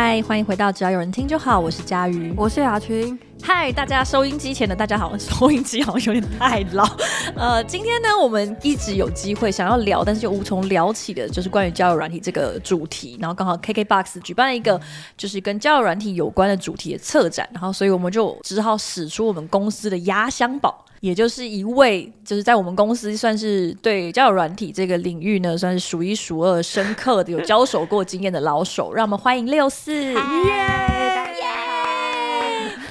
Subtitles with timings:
[0.00, 3.18] 嗨，欢迎回到只要有人听就好，我是佳瑜，我是雅群。
[3.42, 6.86] 嗨，大家收音机前的大家好， 收音机好像有点太老。
[7.34, 13.16] 呃，今天呢，我们一直有机会想要聊，但是又无从聊起的，就是关于交友软体这个主题。
[13.20, 14.80] 然后刚好 KKBOX 举办了一个
[15.16, 20.84] 就是跟交友软体有关的主题的策展，然后所以我们就只好使出我们公司的压箱宝。
[21.00, 28.92] 也就是一位，就是在我们公司算是对交友软体这个领域呢，算是数一数二深刻的有交手过经验的老手。
[28.92, 31.07] 让我们欢迎六四，耶耶！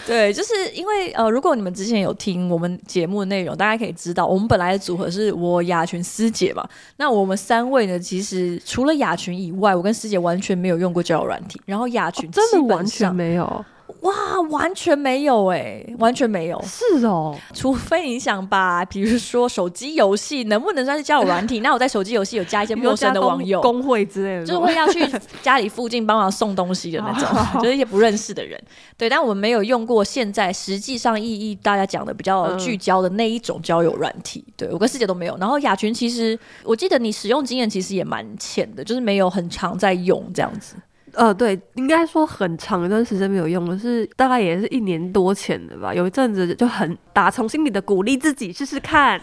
[0.10, 6.66] 对，就是因为呃，如果你们之前有听我们节目的内容，大家可以知道，我们本来的组合是我雅群师姐嘛。
[6.96, 13.66] 那我们三位呢，其实除了雅群以外，我跟师姐完全没有用过交友软体，然后雅群、哦、真的完全没有。
[14.02, 16.62] 哇，完全没有哎、欸，完全没有。
[16.64, 21.62] 是哦，除非你想把，比如说手机游戏能不能算是交友软体？
[21.62, 25.06] 那我在手机游戏有加一些陌生的网友、工会之类的，就是会要去
[25.42, 27.30] 家里附近帮忙送东西的那种，
[27.62, 28.62] 就是一些不认识的人。
[28.98, 34.44] 对，但我们没有用过现在实际上意义大家讲的比较聚焦的那一种交友软体。
[34.48, 35.38] 嗯、对，我跟师姐都没有。
[35.38, 40.76] 然后雅群其实，我记得你使用经验其实也蛮浅的，就是没有很常在用这样子。
[41.18, 45.92] 呃，对，应该说很长一段时间没有用了，是大概也是一年多前的吧。
[45.92, 49.20] 有一阵子就很打从心里的鼓励自己试试看，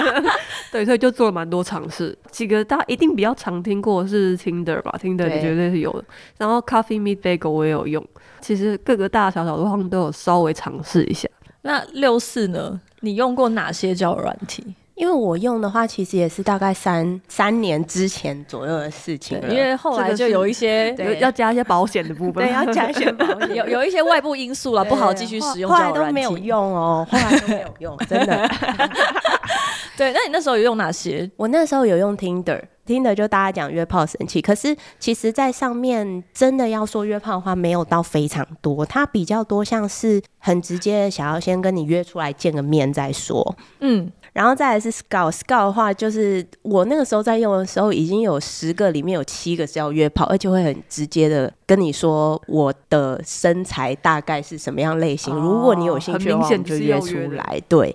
[0.70, 2.14] 对，所以就做了蛮多尝试。
[2.30, 6.04] 几个大家一定比较常听过是 Tinder 吧，Tinder 你绝对是有的。
[6.36, 8.06] 然后 Coffee Meet Bagel 我也有用，
[8.42, 11.26] 其实各个大大小小的话都有稍微尝试一下。
[11.62, 12.78] 那六四呢？
[13.00, 14.74] 你用过哪些交友软体？
[15.02, 19.36] 因为我用的话，其实也是大概三三年之前左右的事情。
[19.50, 25.68] 因为后来就有一些 对要加一些保险的部分，对，要加一些保险， 有有一些外部因素了，不好继续使用。
[25.68, 28.48] 后来都没有用哦，后来都没有用，真的。
[29.98, 31.28] 对，那你那时候有用哪些？
[31.36, 34.40] 我那时候有用 Tinder，Tinder 就大家讲约炮神器。
[34.40, 43.56] 可是其实，在上面真的要说约炮的话，没有到非常多，它比较多像是很直接，想要先跟你约出来见个面再说。
[43.80, 44.08] 嗯。
[44.32, 57.62] 然后再来是 scout，scout 的话，就是我那个时候在用的时候，已经有十个里面有七个是要约炮，而且会很直接的跟你说我的身材大概是什么样类型，哦、如果你有兴趣的话，就约出来。
[57.68, 57.94] 对，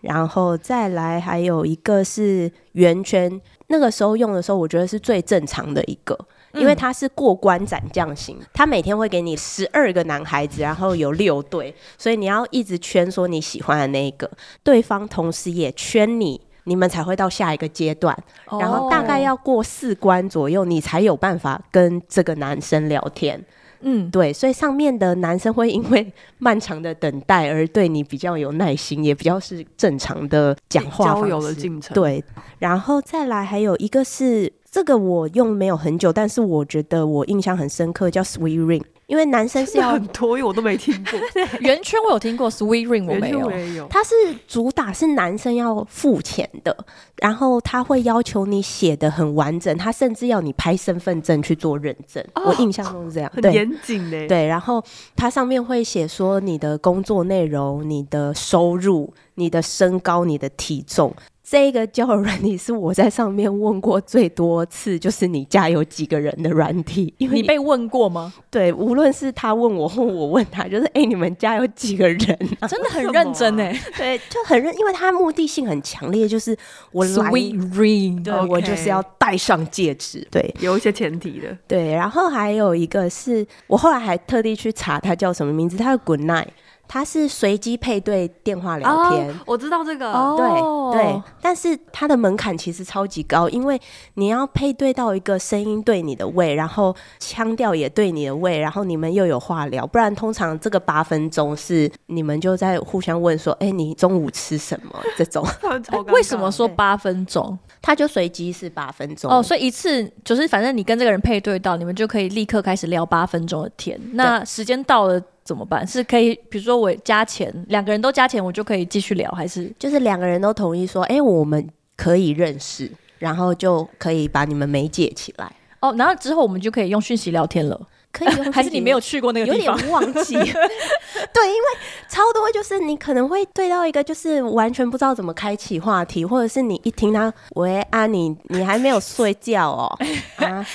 [0.00, 6.18] 然后再来还有一个是圆圈，那个时候用的时候，我觉得是最正常的一个。
[6.56, 14.30] 因为他是过关斩将型，他每天会给你十二个男孩子，然后有六对，所以你要一直圈说你喜欢的那一个，
[14.62, 18.16] 对方同时也圈你，你们才会到下一个阶段，
[18.60, 23.44] 然后大概要过四关左右，你才有办法跟这个男生聊天。
[23.80, 31.94] 嗯，对，所以上面的男生会因为漫长的等待而对你比较有耐心，也比较是正常的讲话交友的进程。
[31.94, 32.24] 对，
[32.58, 34.52] 然后再来还有一个是。
[34.76, 41.18] 这个我用没有很久，但是我觉得我印象很深刻，叫 Sweet Ring，因为男生是要很多，因为我都没听过。
[41.60, 43.48] 圆圈我有听过，Sweet Ring 我没有。
[43.48, 43.86] 没有。
[43.88, 44.14] 它是
[44.46, 46.76] 主打是男生要付钱的，
[47.22, 52.22] 然后他会要求你写的很完整，他甚至要你拍身份证去做认证。
[52.34, 54.26] 哦、我印象中是这样，很严谨嘞。
[54.26, 54.84] 对，然后
[55.16, 61.10] 它上面会写说你的工作内容、你的收入、你的身高、你的体重。
[61.48, 68.34] 这个交友软体是我在上面问过最多次，就是你家有几个人的软体， 因为你，你被问过吗？
[68.50, 72.18] 对，无论是他问我或我问他，就是哎，你们家有几个人？
[72.68, 76.56] 真的很认真哎， 对，就很认，因为他目的性很强烈，就是
[76.90, 78.48] 我 Sweet ring，对，okay.
[78.48, 86.48] 我就是要戴上戒指，对，有一些前提的，对，然后还有一个是我后来还特地去查他叫什么名字，他叫 Good Night。
[86.88, 93.80] 它是随机配对电话聊天，哦，我知道这个，对对，但是它的门槛其实超级高，因为
[94.14, 104.94] 你要配对到一个声音对你的胃，然后腔调也对你的胃，然后你们又有话聊，不然通常这个八分钟是你们就在互相问说，哎，你中午吃什么？
[105.16, 105.44] 这种
[106.12, 107.58] 为什么说八分钟？
[107.82, 114.00] 它就随机是八分钟哦，所以一次就是反正你跟这个人配对到，你们就可以立刻开始聊八分钟的天。
[114.12, 115.20] 那时间到了。
[115.46, 115.86] 怎么办？
[115.86, 121.66] 是可以，比如说我加钱，两个人都加钱，我就可以继续聊，还是就是两个人都同意说，哎、欸，我们
[121.96, 125.50] 可以认识，然后就可以把你们媒介起来。
[125.80, 127.80] 哦，然后之后我们就可以用讯息聊天了。
[128.16, 129.76] 可以， 还是你没有去过那个地方？
[129.76, 130.34] 有点忘记。
[130.40, 131.68] 对，因为
[132.08, 139.96] 超多，就是你可能会对到一个，就是完全不知道怎么开启话题，或者是你一听他，喂，啊，你你还没有睡觉哦？
[140.00, 140.66] 哎哎、啊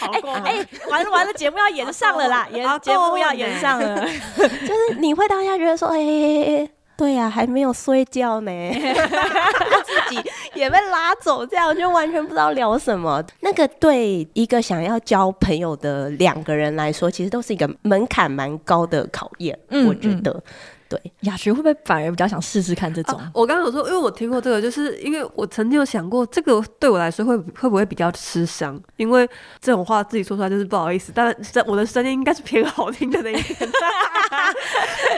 [0.46, 4.06] 欸欸，完了完了，节目要演上了啦，演节目要演上了，
[4.38, 6.72] 就是你会当下觉得说，哎、欸。
[7.02, 10.22] 对呀、啊，还没有睡觉呢， 自己
[10.54, 13.24] 也被拉走，这样就完全不知道聊什么。
[13.40, 20.44] 那个对一个想要交朋友的两个人来说，其实都是一个门槛蛮高的考验，嗯、我觉得。
[20.92, 23.18] 对，雅群会不会反而比较想试试看这种？
[23.18, 28.78] 啊、我刚刚有说，因为我听过这个，就是因为我曾经有想过，这个对我来说会会不会比较吃香？
[28.98, 29.26] 因为
[29.62, 33.58] 这种话自己说出来就是不好意思，但是我的声音应该是偏好听的那一边。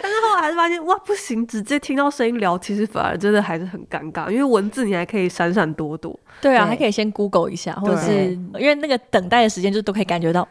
[0.02, 6.20] 但是后来还是发现，哇，不行，直接听到声音聊，其实反而真的还是很尴尬，因为文字你还可以闪闪躲躲。
[6.40, 10.48] 对啊，对还可以先 Google 一下，或者是因为那个等待的时间就都可以感觉到。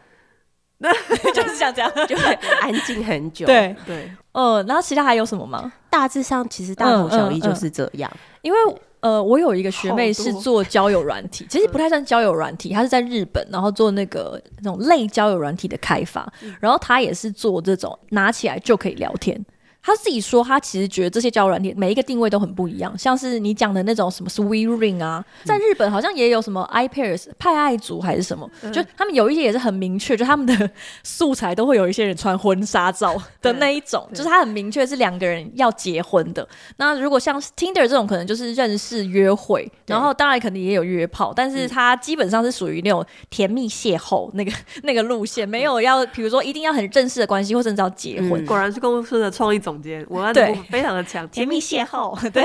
[1.33, 3.45] 就是像这样， 就会安静很久。
[3.45, 5.71] 对对，呃，然后其他还有什么吗？
[5.89, 8.11] 大致上其实大同小异，就是这样。
[8.13, 8.57] 嗯嗯嗯、因为
[8.99, 19.45] 呃，我有一个学妹是做交友软体，其实不太算交友软体，她是在日本，然后做那个那种类交友软体的开发，然后她也是做这种拿起来就可以聊天。
[19.85, 30.69] 他自己说，他其实觉得这些交友软体每一个定位都很不一样，像是你讲的那种什么 Sweet Ring 啊，在日本好像也有什么 iPairs 派爱族还是什么，就他们有一些也是很明确，就他们的
[31.03, 36.47] 素材都会有一些人穿婚纱照的那一种，就是他很明确是两个人要结婚的。
[36.77, 44.51] 那如果像 Tinder 这种，可能就是认识约会，然后当然肯定也有约炮，但是他基本上是属于那种甜蜜邂逅那个
[44.83, 48.45] 那个路线，没有要比如说一定要很正式的关系，或者是要结婚。
[48.45, 49.72] 果然是公司的创意总。
[49.73, 50.53] 总监，我对。
[50.69, 52.43] 非常的强，甜蜜邂逅， 对。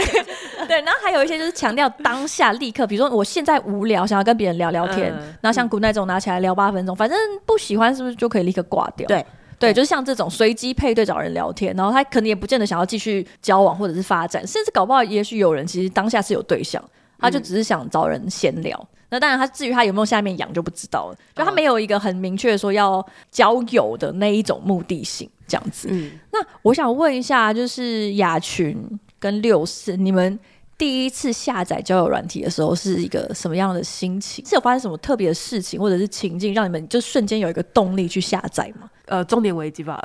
[0.67, 9.07] 对，然后还有一些就是强调当下立刻，比如说我现在无聊，想要跟别人聊聊天，嗯、然后像古奈这种拿起来聊八分钟，反正不喜欢是不是就可以立刻挂掉？
[9.07, 9.25] 对。
[9.59, 16.81] 对，就是像这种随机配对找人聊天，然后他可能也不见得想要继续交往或者是发展，甚至搞不好也许有人其实当下是有对象，
[17.19, 18.79] 他就只是想找人闲聊。
[18.81, 25.29] 嗯、那当然，他至于他有没有下面养就不知道了，就他没有一个很明确说要交友的那一种目的性。
[25.49, 28.77] 这样子，嗯，那我想问一下，就是雅群
[29.19, 30.39] 跟六四，你们
[30.79, 34.47] 第一次下载交友软体的时候是一个什么样的心情？
[34.47, 38.89] 是有发生什么特别的事情，或者是情境，让你们就瞬间有一个动力去下载吗？
[39.07, 40.01] 呃，中年危机吧，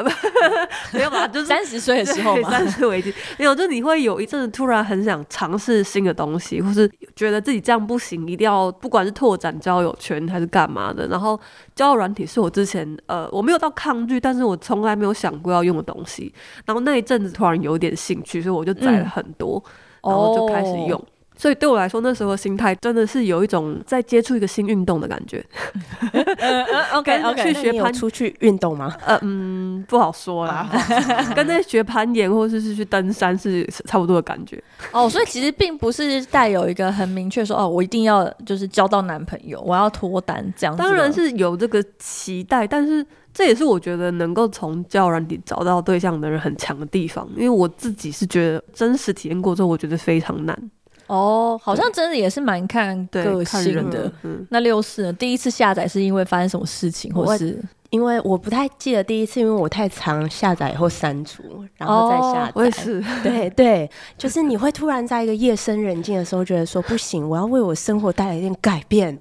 [0.92, 1.28] 没有吧？
[1.28, 11.08] 就是三十岁的时候嘛，三十危机没有，就你会有一阵子突然很想尝试新的东西，或是觉得自己这样不行，一定要不管是拓展交友圈还是干嘛的。
[11.08, 11.40] 然后
[11.76, 16.34] 交友软体是我之前呃我没有到抗拒，但是我从来没有想过要用的东西。
[16.66, 19.72] 然后那一阵子突然有点兴趣，所以我就载了很多，嗯、
[20.04, 21.00] 然后就开始用。
[21.00, 21.06] 哦
[21.36, 25.44] 所以对我来说，那时候的心态真的是有一种在接触一个新运动的感觉。
[26.38, 26.64] 呃
[26.94, 28.96] ，OK OK，去学攀出去运动吗？
[29.04, 30.70] 呃嗯，不好说啦。
[31.36, 34.64] 跟那学攀岩或者是去登山是 差不多的感觉。
[34.92, 40.82] 哦，所以其实并不是带有一个很明确说哦，我一定要就是交到男朋友，我要脱单这样子。
[40.84, 43.04] 当然是有这个期待，但是
[43.34, 47.28] 这也是我觉得能够从交友软体找到对象的人很强的地方。
[47.36, 50.72] 因为我自己是觉得真实体验过之后，我觉得非常难。
[51.08, 54.12] 哦，好像真的也是蛮看个性的。
[54.24, 55.14] 嗯、那六四呢？
[55.14, 57.62] 第一次下载是因为发生什么事情，或是
[57.94, 62.50] 因为我不太记得第一次，因为我太常下载以后删除，然后再下载。
[62.50, 63.88] 哦、我也是，对对，
[64.18, 69.16] 就是你会突然在一个夜深人静的时候，觉得说不行，我要为我生活带来一点改变，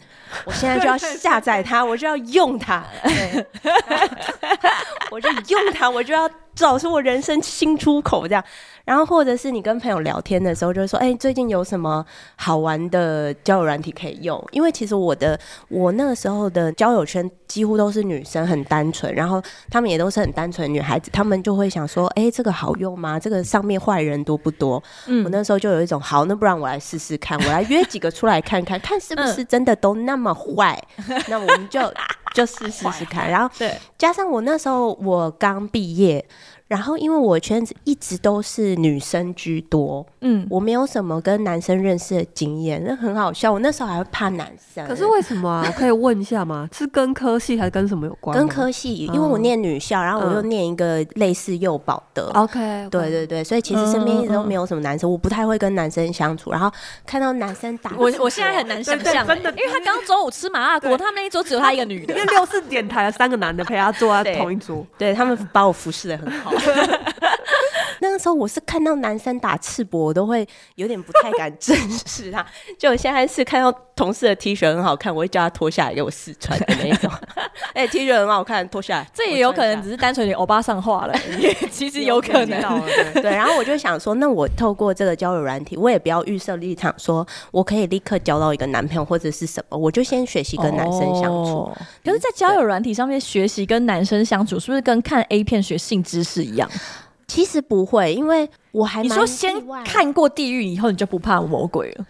[0.47, 2.83] 我现在就要下载它，我就要用它，
[5.13, 8.45] 我就用它，我就要找出我人生新出口，这样。
[8.85, 12.05] 然后，或者是你跟朋友聊天的时候，就会说：“哎，最近有什么
[12.35, 15.39] 好玩的交友软体可以用？”因为其实我的
[15.69, 19.41] 我那个时候的交友圈几乎都是女生，很单纯，然后
[19.71, 23.21] 她们也都是很单纯的女孩子，她们就会想说：“哎，这个好用吗？
[23.21, 30.77] 这个上面坏人多不多？”嗯，我那时候就有一种好，那不然我来试试看，我来约几个出来看看，看是不是真的都那么坏。
[31.09, 31.81] 嗯、 那我们就
[32.33, 33.31] 就试试试看。
[33.31, 36.25] 然后对，加上我那时候我刚毕业。
[36.73, 43.53] 然后，因为我圈子一直都是女生居多，嗯，我没有什么跟男生认识的经验，那很好笑。
[43.53, 45.71] 我那时候还会怕男生，可是为什么啊？
[45.77, 46.67] 可以问一下吗？
[46.73, 48.35] 是跟科系还是跟什么有关？
[48.35, 52.31] 跟科系，因为我念女校，然后我又念一个类似幼保的。
[52.33, 56.51] OK，对对对，所以其实身边一直都没有什么男生，我不太会跟男生相处。
[56.51, 56.73] 然后
[57.05, 66.51] 看到男生打，我我现在很难想象，真的，因为他刚中午吃麻辣锅，他们那一桌只有他一个女的，因为六四点台了三个男的陪他坐在同一桌，对他们把我服侍的很好。
[68.01, 71.77] 那个时候我是看到男生打赤膊，我都会有点不太敢正
[72.07, 72.45] 视他。
[72.79, 73.71] 就我现在是看到
[74.03, 77.09] 同事的 T 恤很好看，我会叫他脱下来给我试穿的那种。
[77.73, 79.07] 哎，T 恤很好看，脱下来。
[79.15, 81.15] 这也有可能只是单纯你欧巴上画了，
[81.71, 82.61] 其实有可能。
[83.15, 91.59] 对，然后我就想说，那我透过这个交友软体，我也不要预设立场，说我可以立刻交到一个男朋友或者是什么，我就先学习跟男生相处。
[91.61, 96.69] 哦、可是，在交友软体上面学习跟男生相处，是不是跟看 A 片学性知识一样？
[97.29, 99.55] 其实不会，因为我还你说先
[99.85, 102.05] 看过地狱以后，你就不怕魔鬼了。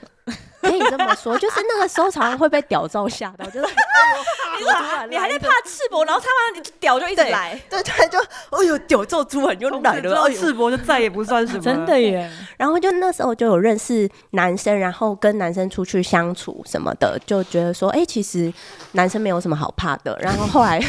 [0.62, 3.66] 可以这么说， 就是那个时候常常会被屌照吓到，就是
[4.58, 8.18] 你说你还在怕赤膊，然后他妈你屌就一直来，对对，就
[8.56, 12.30] 哎呦屌照出很就来了，赤膊就再也不算什么， 真的耶。
[12.56, 18.52] 然后就那时候就有认识男生，然后跟男生出去相处什么的，就觉得说，哎，其实
[18.92, 20.16] 男生没有什么好怕的。
[20.20, 20.80] 然后后来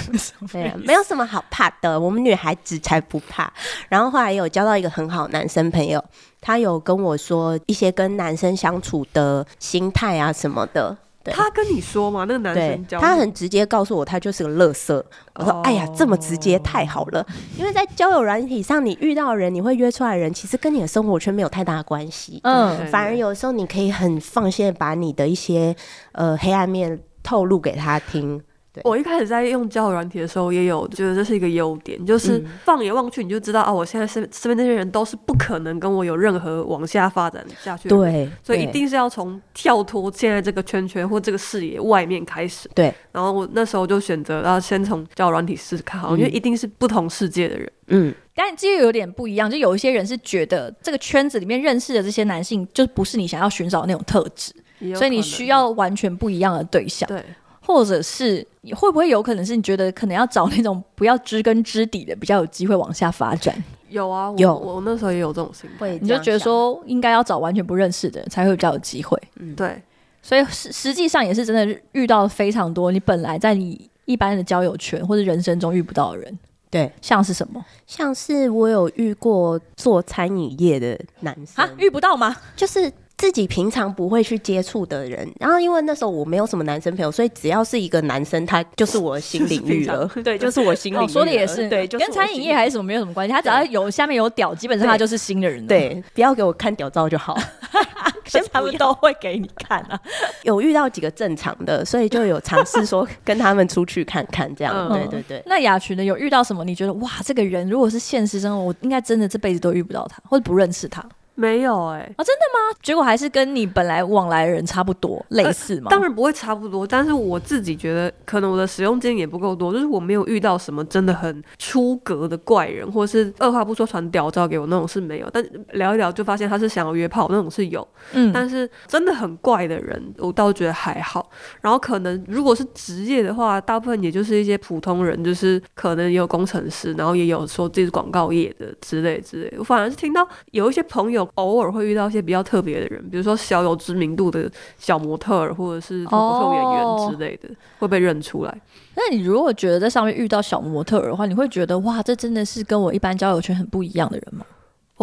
[0.51, 3.51] 对，没有什么好怕的，我们女孩子才不怕。
[3.89, 6.03] 然后后来有交到一个很好男生朋友。
[6.43, 10.95] 他有跟我说一些跟男生相处的心态啊什么的。
[11.23, 12.25] 对，他跟你说吗？
[12.27, 15.03] 那个男生教他很直接告诉我，他就是个乐色。
[15.35, 17.25] 我说：“哎呀，这么直接太好了，
[17.57, 22.41] 因为在交友软体上，你遇到的人，你会约出来的人，其实跟你的生活圈没有太大的关系。
[22.43, 25.73] 嗯，反而有时候你可以很放心的把你的一些
[26.12, 28.43] 呃黑暗面透露给他听。”
[28.83, 37.95] 我一开始在用交友软体的时候，也有觉得这是一个优点，就是放眼望去，你就知道啊，我现在身身边那些人都是不可能跟我有任何往下发展下去的。
[37.95, 42.67] 对，所以一定是要从跳脱现在这个圈圈或这个视野外面开始。
[42.73, 47.71] 对，然后我那时候就选择要先从交友软体试试看，好，因为一定是不同世界的人。
[47.87, 54.51] 嗯，但其实有点不一样，就有一些人是觉得这个圈子里面认识的这些男性，就不是你想要寻找的那种特质，
[54.95, 57.07] 所以你需要完全不一样的对象。
[57.07, 57.23] 对。
[57.65, 63.55] 或者是你会不会有可能是你觉得可能要找那种不要知根知底的，比较有机会往下发展？
[63.89, 69.17] 有啊，有，我那时候也有这种心态，你就觉得说应该要找完全不认识的人才会比较有机会。
[69.36, 69.82] 嗯，对。
[70.22, 76.39] 所以实实际上也是真的遇到非常多你本来在你一般的交友圈或者人生中遇不到的人。
[76.70, 77.63] 对，像是什么？
[77.86, 82.36] 像是我有遇过做餐饮业的男生啊，遇不到吗？
[82.55, 82.91] 就是。
[83.15, 90.05] 自己平常不会去接触的人，然后因为那时候我没有什么男生朋友，所以只要是一个男生，他就是我的新领域了。
[90.24, 91.08] 对， 就是我新领域。
[91.08, 93.32] 说的也是，对，跟餐饮业还是什么没有什么关系。
[93.32, 95.65] 他只要有下面有屌，基本上他就是新的人。
[95.65, 97.38] 对，不要给我看屌照就好。
[98.25, 100.00] 先他们都会给你看啊。
[100.43, 104.91] 有遇到几个正常的，所以就有尝试说跟他们出去看看这样。
[104.91, 105.43] 对对对。
[105.46, 106.03] 那雅群呢？
[106.03, 106.65] 有遇到什么？
[106.65, 111.03] 你觉得哇，这个人如果是现实生活，我应该真的这辈子都遇不到他，或者不认识他。
[111.35, 112.77] 没有哎、欸，啊，真的吗？
[112.83, 115.87] 结果还是跟你本来往来的人差不多，类似吗？
[115.89, 125.29] 当然不会差不多，但是我自己觉得，可能我的使用经验也不够多，就是我没有遇到什么真的很出格的怪人，或者是二话不说传屌照给我那种是没有。
[125.33, 131.31] 但聊一聊就发现他是想要约炮那种是有，嗯，但是真的很怪的人，我倒觉得还好。
[131.61, 139.51] 然后可能如果是职业的话，大部分也就是一些普通人，就是可能也有工程师，然后也有说自己是广告业的之类之类。
[139.57, 141.22] 我反而是听到有一些朋友。
[141.35, 148.61] 偶尔会遇到一些比较特别的人，比如说小有知名度的小模特儿，或者是脱口秀演员之类的，哦、会被认出来。
[148.95, 154.45] 那你如果觉得在上面遇到小模特儿的话，你会觉得哇，这真的是跟我一般交友圈很不一样的人吗？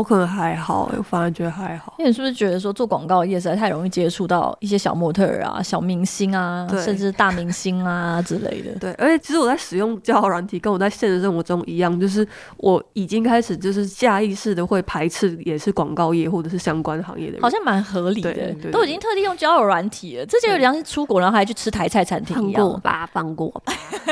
[0.00, 1.92] 我可能还好，我反而觉得还好。
[1.98, 8.72] 因为你是不是觉得说做广告业实在太容易接触到一些小模特儿啊、小明星啊，甚至大明星啊 之类的？
[8.80, 12.26] 对，而且其实我在使用交友软体，跟我在现实生活中一样，就是
[12.56, 18.32] 我已经开始就是下意识的会排斥，也是广告业或者是相关行业的人，好像蛮合理的。
[18.72, 22.62] 都已经特地用交友软体了，这就有点像出国然后还去吃台菜餐厅一样。
[22.62, 23.74] 放过吧，放过吧。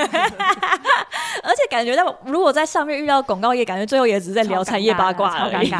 [1.40, 5.70] 而且感觉到，如果在上面遇到广告业，感觉最后也只是在聊产业八卦而已。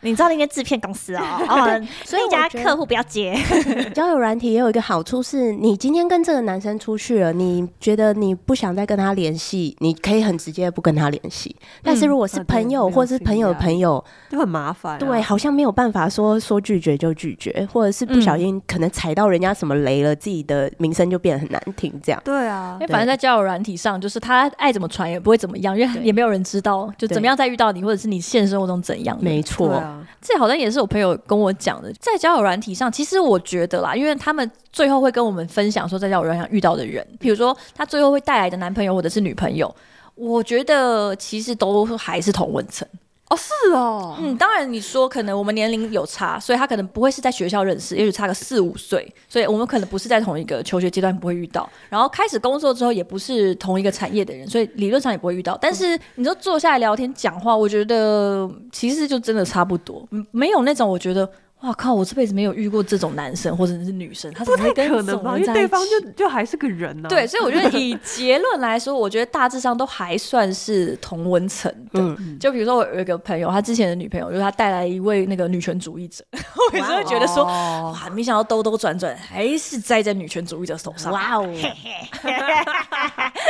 [0.00, 3.36] 你知道那些制片公司哦， 哦，所以家客户不要接。
[3.94, 11.54] 交友软体也有一个好处是，你今天跟这个男生出去了，你觉得你不想再跟他联系，你可以很直接不跟他联系。
[11.82, 14.98] 但是如果是朋友或是朋友的朋友，就很麻烦。
[14.98, 21.92] 对，好像没有办法说说拒绝就拒绝，或者是不小心可能踩到人家什么雷了，自己的名声就变得很难听。
[22.02, 22.20] 这样。
[22.24, 29.16] 对啊，因为反正在交友软体上，就是他爱怎么传也不会怎么样，因为也没有人知道就怎么样再遇到你，或者是你现实生活中怎样。
[29.20, 29.82] 没错。
[30.20, 39.74] 这好像也是我朋友跟我讲的，在交友软体上，其实我觉得啦，因为他们最后会跟我们分享说，在交友软体上遇到的人，比如说他最后会带来的男朋友或者是女朋友，
[40.14, 42.86] 我觉得其实都还是同温层。
[43.32, 55.56] 哦，是哦，嗯，当然你说可能我们年龄有差，所以他可能不会是在学校认识，也许差个四五岁，所以我们可能不是在同一个求学阶段不会遇到，然后开始工作之后也不是同一个产业的人，所以理论上也不会遇到。
[55.58, 61.26] 但是你说坐下来聊天讲话，我觉得其实就真的差不多，没有那种我觉得。
[61.62, 61.94] 哇靠！
[61.94, 65.46] 我这辈子没有遇过这种男生或者是女生，他怎么会跟这种人在一起？
[65.46, 67.08] 因为对方就就还是个人呢、啊。
[67.08, 72.00] 对，所以我觉得以 结论来说，我觉得大致上都还算是同温层的。
[72.00, 76.24] 嗯、就比如说我有一个朋友，他之前的女朋友就是他带来一位那个女权主义者，
[76.72, 81.12] 我有时候觉得说，哇，哇，没想到兜兜转转还是栽在女权主义者手上。
[81.12, 81.46] 哇哦！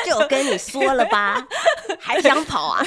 [0.04, 1.42] 就跟你说了吧，
[1.98, 2.84] 还想跑啊？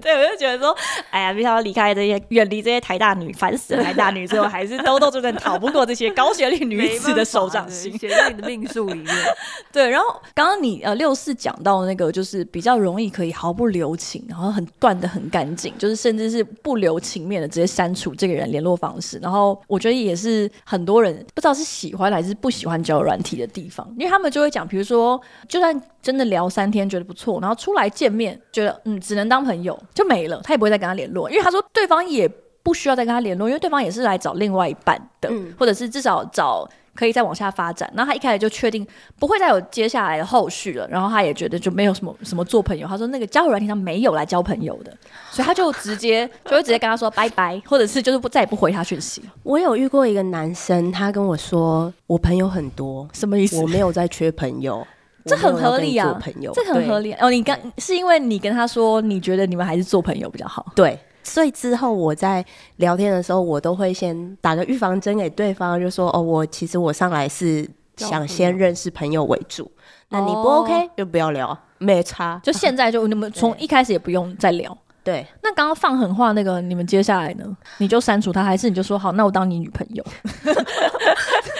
[0.00, 0.76] 对，我就觉得说，
[1.10, 9.14] 哎呀，没想到离开这些，远离这些台大女，烦死了台大女之后，还是兜兜转转逃不过这些高学历女子的手掌心，写在你的命数里面。
[9.72, 19.18] 对，然后刚刚你呃六四讲到那个，就是比较容易可以毫不留情，然后很断的很干净，就是甚至是不留情面的直接删除这个人联络方式。
[19.18, 32.30] 然后我觉得也是很多人不知道是喜欢还是不喜欢交友软体的地方，因为他们就会讲，比如说，就算真的聊三天觉得不错，然后出来见面觉得嗯只能当朋友就没了，他也不会再跟他联络，因为他说对方也
[32.64, 36.68] 不需要再跟他联络，因为对方也是来找另外一半的，嗯、或者是至少找。
[36.96, 38.86] 可以再往下发展，然后他一开始就确定
[39.18, 42.86] 不会再有接下来的后续了，然后他也觉得就没有什么什么做朋友。
[42.86, 44.96] 他说那个交友软件上没有来交朋友的，
[45.32, 49.20] 所以他就直接就会直接跟他说拜拜，或者是就是不再也不回他讯息。
[49.42, 53.60] 我有遇过一个男生，他跟我说我朋友很多，什么意思？
[53.60, 54.86] 我没有在缺朋友，
[55.26, 57.12] 这很合理啊，朋友这很合理。
[57.14, 60.96] 哦，你刚是因为你跟他说你觉得你们还是做朋友比较好，对。
[61.24, 62.44] 所以之后我在
[62.76, 69.70] 聊天的时候，我都会先打个预防针给对方，就说：“哦，我其实我上来是想先认识朋友为主，
[70.10, 72.40] 那你不 OK 就不要聊，没差。
[72.44, 74.76] 就现在就你们从一开始也不用再聊。
[75.02, 77.44] 对，那刚刚放狠话那个，你们接下来呢？
[77.78, 79.12] 你就删除他，还是你就说好？
[79.12, 80.04] 那我当你女朋友？”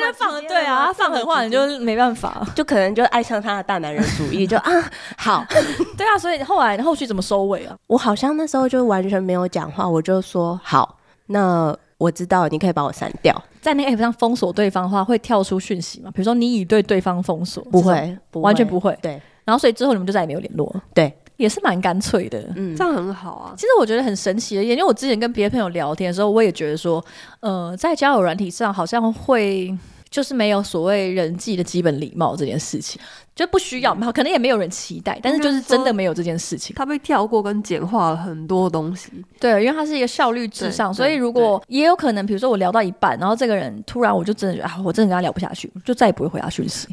[0.00, 5.44] 他就放对啊，他放狠话你就没办法， 就可能就爱上他的大男人主义，就 啊好，
[5.96, 7.76] 对啊，所以后来后续怎么收尾啊？
[7.86, 16.10] 我好像那时候就完全没有讲话，我就说好，那我知道你可以把我删掉，在那个 app 上封锁对方的话，会跳出讯息吗？
[16.14, 18.96] 比如说你已对对方封锁，不会，不会，完全不会。
[19.02, 20.82] 对，然后所以之后你们就再也没有联络了。
[20.94, 23.54] 对，也是蛮干脆的，嗯，这样很好啊。
[23.56, 27.02] 其实我觉得很神奇的，因为我之前跟别的朋友聊天的时候，我也觉得说，
[27.40, 29.74] 呃，在交友软体上好像会。
[30.10, 32.98] 就是没有所谓人际的基本礼貌这件事情。
[33.38, 36.74] 就不需要，可能也没有人期待，但是就是真的没有这件事情。
[36.74, 46.88] 他被跳过跟简化了很多东西，对，因为它是一个效率至上，所以如果也有可能，比如说我聊到一半，然后这个人突然我就真的觉得啊，我真的跟他聊不下去，就再也不会回他讯息。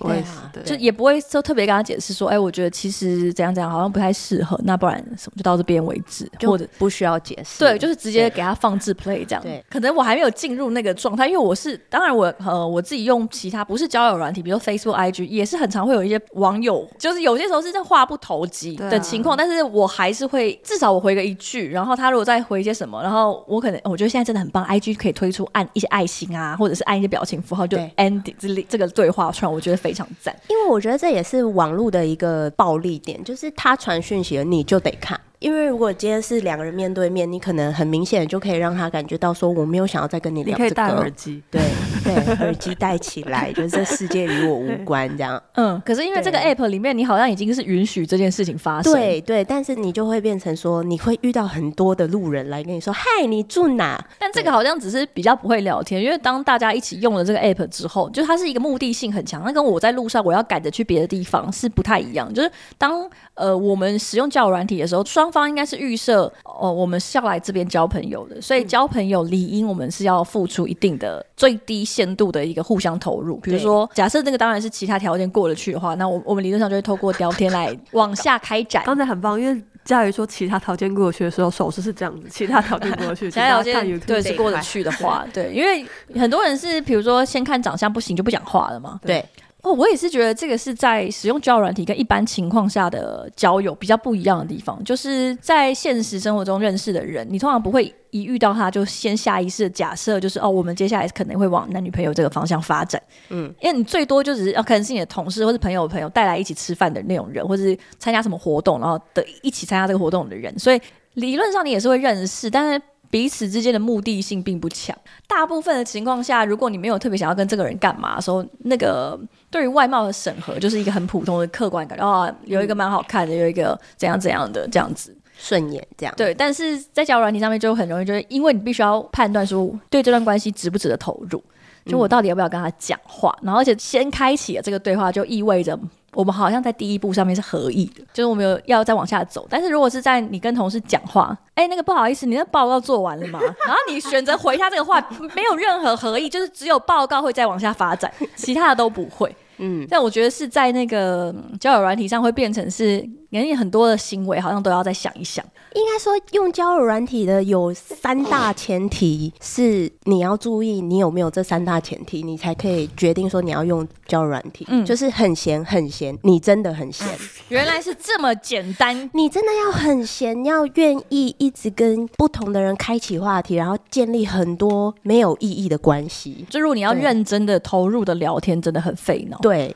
[0.54, 7.58] 对，就也不会说特别跟他解释说，哎，我觉得其实怎样怎样好像不太适合，那不然什么就到这边为止，或者不需要解释。
[7.58, 9.42] 对，就是直接给他放置 play 这样。
[9.42, 17.26] 对，可能我还没有进入那个状态，因为我是当然我呃我自己用其他不是交友软体，比如 Facebook、IG，也是很常会有一些网友就是。
[17.26, 35.20] 有些时候是在话不投机的情况，啊、但是我还是会至少我回个一句，然后他如果再回一些什么，然后我可能我觉得现在真的很棒，IG 可以推出按一些爱心啊，或者是按一些表情符号就 end 这这个对话串，我觉得非常赞，因为我觉得这也是网络的一个暴力点，就是他传讯息了你就得看。
[35.46, 40.64] 因为如果今天是两个人面对面，你可能很明显就可以让他感觉到说我没有想要再跟你聊这个。
[40.64, 41.62] 你可以戴耳机，对
[42.04, 45.40] 对，耳机戴起来， 就是这世界与我无关这样。
[45.54, 48.92] 嗯，可是因为这个 app 里面，你好像已经是允许这件事情发生。
[48.92, 59.44] 对对，但是你就会变成说，你会遇到很多的路人来跟你说：“嗨，你住哪？”但这个好像只是比较不会聊天，因为当大家一起用了这个 app 之后，就它是一个目的性很强。
[59.46, 62.34] 那跟我在路上我要赶着去别的地方是不太一样。
[62.34, 66.32] 就是当呃我们使用交友软体的时候，双方应该是预设。
[66.44, 73.38] 哦，我们是要来这边交朋友的，所以交朋友理应我们是要付出一定的最低限度的一个互相投入。
[73.38, 78.84] 比如说，假设那个当然是其他条件过得去的话，那我我们理论上就会透过聊天来 往下开展。
[78.86, 85.86] 刚才很棒，因为佳瑜说其他条件过得去的时候，手势是这样子，其他条件过得去， 其他条件对是过得去的话，对，因为
[86.18, 89.24] 很多人是比如说先看长相不行就不讲话了嘛，对。
[89.66, 110.80] 哦，我也是觉得这个是在使用交友软体跟一般情况下的交友比较不一样的地方，就是在现实生活中认识的人，你通常不会一遇到他就先下意识的假设，就是哦，我们接下来可能会往男女朋友这个方向发展，嗯，因为你最多就只是要可能是你的同事或是朋友的朋友带来一起吃饭的那种人，或者是参加什么活动然后的一起参加这个活动的人，所以
[111.16, 112.80] 理论上你也是会认识，但是。
[113.12, 114.94] 彼此之间的目的性并不强。
[115.26, 119.18] 大部分的情况下，如果你没有特别想要跟这个人干嘛的时候，那个
[119.56, 121.98] 对于外貌的审核就是一个很普通的客观感。
[122.00, 126.14] 哦，有一个蛮好看的，有一个怎样怎样的这样子顺眼这样。
[126.18, 131.42] 对，但是在交友软体上面就很容易，就是因为你必须要判断说对这段关系值不值得投入，
[131.86, 135.80] 就我到底要不要跟他讲话，然后而且先开启了这个对话，就意味着。
[136.14, 139.46] 我们好像在第一步上面是合意的，就是我们有要再往下走。
[139.50, 143.38] 但是如果是在你跟同事讲话，哎、欸，那个不好意思，你的报告做完了吗？
[143.68, 149.36] 然后你选择回他这个话，没有任何合意，就是只有报告会再往下发展，其他的都不会。
[149.58, 153.08] 嗯，但我觉得是在那个交友软体上会变成是。
[153.36, 155.46] 感觉很多的行为好像都要再想一想。
[155.74, 164.66] 应该说，用交友软体的有三大前提，是你要注意你有没有这三大前提，你才可以决定说你要用交友软体。
[164.70, 167.06] 嗯，就是很闲很闲，你真的很闲。
[167.50, 176.46] 原来是这么简单，你真的要很闲，要愿意一直跟不同的人开启话题，然后建立很多没有意义的关系。
[176.50, 179.38] 就如果你要认真的投入的聊天，真的很费脑。
[179.40, 179.76] 对。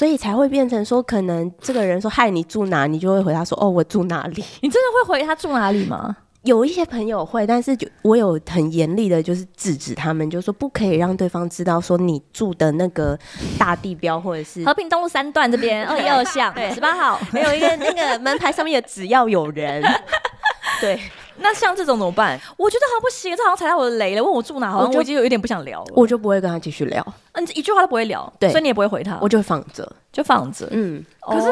[0.00, 2.86] 所以才会变成说，可能这个人说嗨，你住哪？
[2.86, 4.42] 你就会回答说哦，我住哪里？
[4.62, 6.16] 你真的会回他住哪里吗？
[6.44, 13.14] 有一些朋友会，但是就我有很严厉的，就是制止他们，就是说不可以让对方知道说你住的那个
[13.58, 19.84] 大地标或者是和平东路三段这边 二一二巷十八号，没有一个那个门牌上面的只要有人，
[20.80, 20.98] 对。
[21.40, 22.38] 那像这种怎么办？
[22.56, 24.22] 我觉得好不行，这好像踩到我的雷了。
[24.22, 25.92] 问我住哪，好像我已经有一点不想聊了。
[25.94, 28.30] 我就不会跟他继续聊，嗯，一句话都不会聊。
[28.38, 30.68] 对，所以你也不会回他，我就会放着，就放着。
[30.70, 31.48] 嗯，可是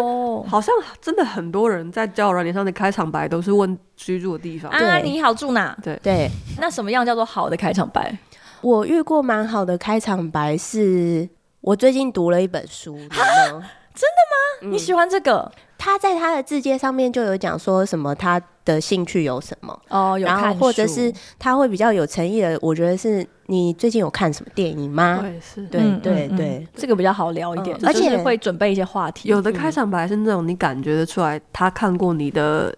[0.49, 4.71] 好像真的很多人在交友软件上的开场白都是问居住的地方。
[4.71, 5.77] 啊，你好，住哪？
[5.83, 6.31] 对对。
[6.59, 8.17] 那什么样叫做好的开场白？
[8.61, 11.29] 我遇过蛮好的开场白，是
[11.61, 12.97] 我最近读了一本书。
[13.99, 14.69] 真的吗？
[14.71, 15.51] 你喜欢这个？
[15.79, 25.21] 他在他的字界上面就有讲说什么他的兴趣有什么哦，有看或者是他会比较有诚意的，我觉得是你最近有看什么电影吗？
[25.23, 29.29] 对，是，对对对，这个比较好聊一点，而且会准备一些话题。
[29.29, 32.75] 有的开场白是那种你感觉得出来，他看过你的。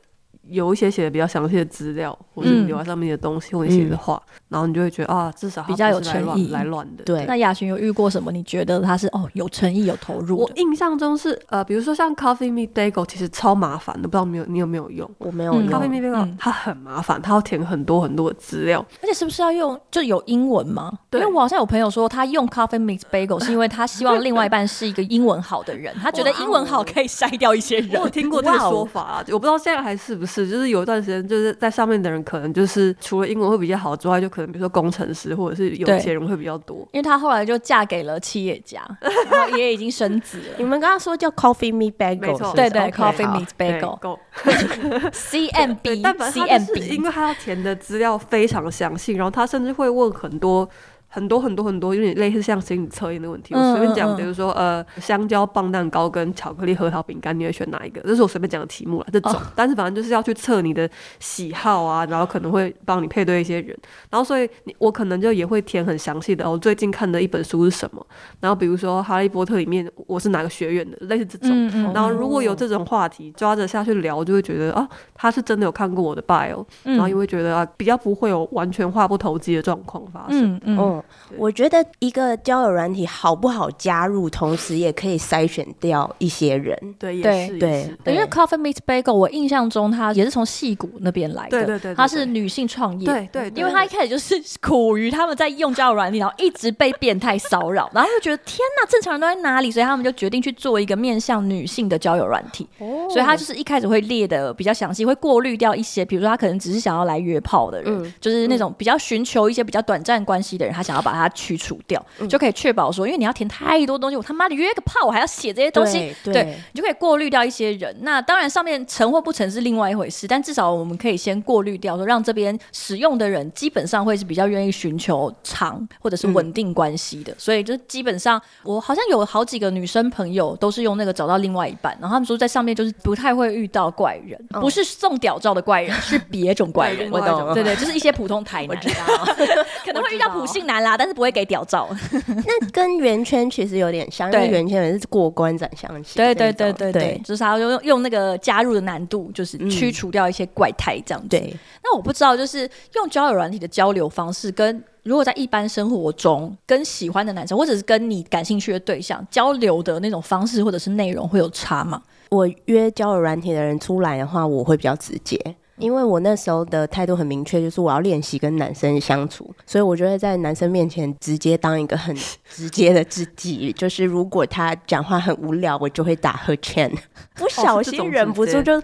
[0.50, 7.04] 有一些写的比较详细的资料，或者留在上面的东西，或者写的话，然后你就会觉得啊，至少比较有诚意，来乱的。
[7.04, 8.30] 对，那雅群有遇过什么？
[8.32, 10.36] 你觉得他是哦有诚意、有投入？
[10.38, 15.10] 我印象中是呃，比如说像 Coffee Meets Bagel，其实超麻烦的，不知道没有你有没有用？
[15.18, 15.68] 我没有用。
[15.68, 20.92] Coffee Meets Bagel 它很麻烦，它要填很多很多的资料，而且是不是要用就有英文吗？
[21.08, 27.90] 对，因为我好像有朋友说他用 Coffee Meets Bagel 是因为他希望另外一半是一个英文好的人，他觉得英文好可以筛掉一些人。
[27.92, 31.20] 我有听过这个说法啊，我不知道现在还是不是，就是有一段时间。
[31.30, 36.78] 就是在上面的人，可能就是除了英文会比较好之外，就可能比如说工程师或者是有钱人会比较多。
[36.92, 38.80] 因为他后来就嫁给了企业家，
[39.30, 40.44] 然后也已经生子了。
[40.58, 50.68] 你们刚刚说叫 Coffee Meets Bagel，没错，对对，Coffee Meets Bagel，CMB， 但反正他就是因为他要填的资料非常详细，然后他甚至会问很多。
[51.12, 53.52] 很多很多很多，有点类似像心理测验的问题。
[53.52, 58.00] 我随便讲，比如说呃，香蕉棒蛋糕跟巧克力核桃饼干，你会选哪一个？
[58.02, 59.06] 这是我随便讲的题目了。
[59.12, 63.76] 这种，但是反正就是要去测你的喜好啊，然后可能会帮你配对一些人。
[64.08, 66.48] 然后所以你我可能就也会填很详细的。
[66.48, 68.06] 我最近看的一本书是什么？
[68.38, 71.92] 然后比如说《哈利波特》里面我是哪个学院的，类似这种。
[71.92, 80.54] 然后如果有这种话题抓着下去聊，就会觉得啊，他是真的有看过我的 bio，然后也会觉得啊，比较不会有完全话不投机的状况发生。
[80.64, 80.99] 嗯嗯。
[81.36, 86.76] 我觉得一个交友软体好不好加入，同时也可以筛选掉一些人。
[86.98, 88.14] 对，对，对，对。
[88.14, 91.50] 因为 Coffee Meets Bagel，我印象中他也是从戏谷那边来的。
[91.50, 91.94] 对对对。
[91.94, 93.06] 他是女性创业。
[93.06, 93.52] 对对。
[93.56, 99.70] 因为他一开始就是苦于他们在用交友软体，然后一直被变态骚扰， 然后就觉得天哪，正常人都在哪里？
[99.70, 102.68] 所以他们就决定去做一个面向女性的交友软体。
[102.78, 103.08] 哦。
[103.10, 112.04] 所以他就是一开始会列的比较详细，会过滤掉一些，比如说他可能只是想要来约炮的人，就是那种比较寻求一些比较短暂关系的人，他想要把它去除掉。
[112.28, 117.94] 就可以确保说，因为你要填太多东西，我他妈的约个炮，我还要写这些东西，对，对你就可以过滤掉一些人。
[118.02, 127.32] 那当然，上面成或不成是另外一回事，但至少我们可以先过滤掉，说让这边使用的人基本上会是比较愿意寻求长或者是稳定关系的。
[127.32, 137.10] 嗯、所以就基本上，我好像有好几个女生朋友都是用那个找到另外一半，然后他们说在上面就是不太会遇到怪人，哦、不是送屌照的怪人，是别种怪人。
[137.10, 138.76] 我懂，对对，就是一些普通台男，
[139.84, 141.88] 可能会遇到普信男啦，但是不会给屌照。
[142.26, 146.16] 那跟圆圈其实有点像，对因为圆圈也是过关斩将棋。
[146.16, 151.40] 对对对对对，对就是他用用那个加入的难度，就是驱除掉一些怪胎这样子。
[151.82, 162.02] 那我不知道，就是用交友软体的交流方式，跟如果在一般生活中跟喜欢的男生，或者是跟你感兴趣的对象交流的那种方式，或者是内容会有差吗？
[162.30, 165.36] 我约交友软体的人出来的话，我会比较直接。
[165.80, 172.14] 因为我那时候的态度很明确，就是我要练习跟男生相处，所以我就会在男生面前直接当一个很
[172.48, 173.72] 直接的自己。
[173.72, 176.90] 就是如果他讲话很无聊，我就会打呵欠，
[177.34, 178.80] 不小心忍不住 就。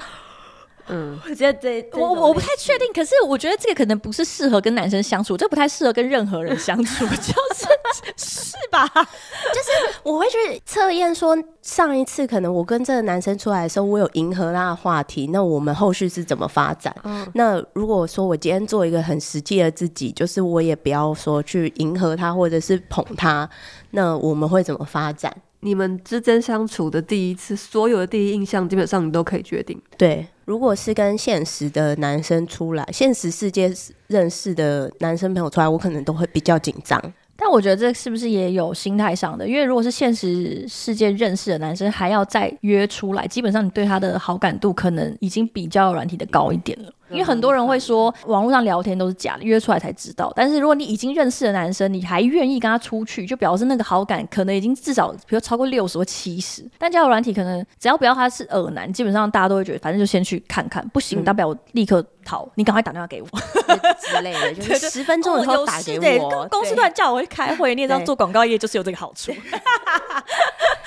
[0.88, 8.86] 嗯，我觉得这我我不太确定，可是我觉得这个可能不是适合跟男生相处，这不太适合跟任何人相处， 就是是吧？
[8.94, 16.94] 就是我会去测验说，上一次可能我跟这个男生出来的时候，我有迎合他的话题，那我们后续是怎么发展？
[17.04, 23.48] 嗯，那如果说我今天做一个很实际的自己，就是我也不要说去迎合他或者是捧他，
[23.90, 25.34] 那我们会怎么发展？
[25.60, 29.80] 你们之间相处的第一次，所有的第一印象，基本上你都可以决定。
[29.96, 33.70] 对，如果是跟现实的男生出来，现实世界
[34.06, 37.00] 认识的男生朋友出来，我可能都会比较紧张。
[37.36, 39.46] 但我觉得这是不是也有心态上的？
[39.46, 46.90] 因为如果是现实世界认识的男生，还要再约出来，基本上你对他的好感度可能已经比较软体的高一点了。
[47.10, 50.32] 因为很多人会说，网络上聊天都是假的，约出来才知道。
[50.34, 56.64] 但是如果你已经认识的男生，你还愿意跟他出去，就表示那个好感可能已经至少，比如超过六十或七十。
[56.78, 62.48] 但交友软体可能只要不要他是耳男，基本上大家都会觉得，反正就先去看看，不行，大不了我立刻逃。
[62.54, 63.28] 你赶快打电话给我
[64.00, 66.46] 之类的，就是十分钟以后打给我。
[66.50, 69.32] 公司突然叫我去开会，你也知道做广告业就是有这个好处。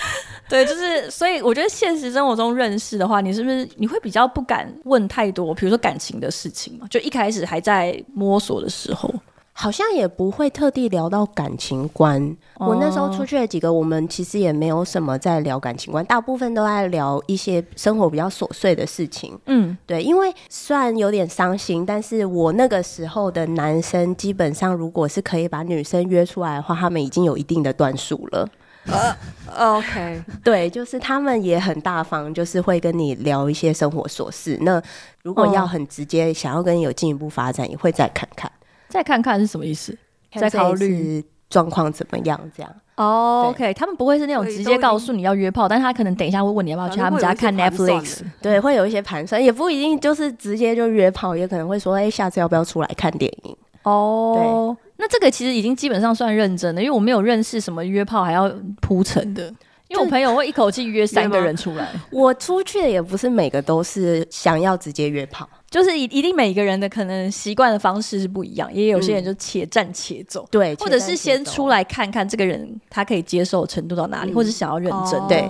[0.49, 6.88] 对，就是所以我觉得现实生活中认识的话，你是不是你会比较不敢问太多，比如说感情的事情嘛？
[6.89, 9.13] 就一开始还在摸索的时候，
[9.53, 12.19] 好像也不会特地聊到感情观。
[12.55, 19.38] 哦、我那时候出去的几个，我们其实也没有什么在聊感情观，大部分都在聊一些生活比较琐碎的事情。
[19.45, 28.49] 嗯，对，因为虽然有点伤心，但是我那个时候的男生基本上，如果是可以把女生约出来的话，他们已经有一定的段数了。
[28.85, 29.15] 呃、
[29.55, 34.57] uh,，OK， 对，就是他们也很大方，就是会跟你聊一些生活琐事。
[34.61, 34.81] 那
[35.21, 38.51] 如果要很直接，想要跟你有进一步发展，也会再看看，
[38.87, 39.95] 再看看是什么意思？
[40.33, 42.39] 再考虑状况怎么样？
[42.55, 53.55] 这样哦、oh,，OK，他们不会是那种直接告诉你要约炮，但是他可能等一下会问你要不要去他们家看 Netflix，对，会有一些盘算，也不一定就是直接就约炮，也可能会说，哎、欸，下次要不要出来看电影？
[53.83, 54.88] 哦、oh,，对。
[55.01, 59.51] 那这个其实已经基本上算认真的，因为我没有认识什么约炮还要铺陈的，
[59.89, 61.89] 因为我朋友会一口气约三个人出来。
[62.12, 65.47] 我出去的也不是每个都是想要直接约炮。
[65.69, 75.41] 就是一一定每一个人的可能习惯的方式是不一样，也有些人就且战且走，嗯、对，或者是先出来看看这个人他可以接受程度到哪里，嗯、或者是想要认真，对，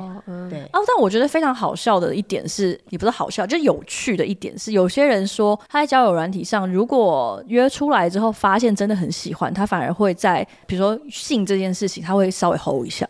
[0.50, 0.60] 对。
[0.74, 13.08] 哦，但我觉得非常好笑的一点是，也不是好笑，就是有趣的一点是，有些人说他在交友软体上，如果约出来之后发现真的很喜欢，他反而会在比如说性这件事情，他会稍微 hold 一下，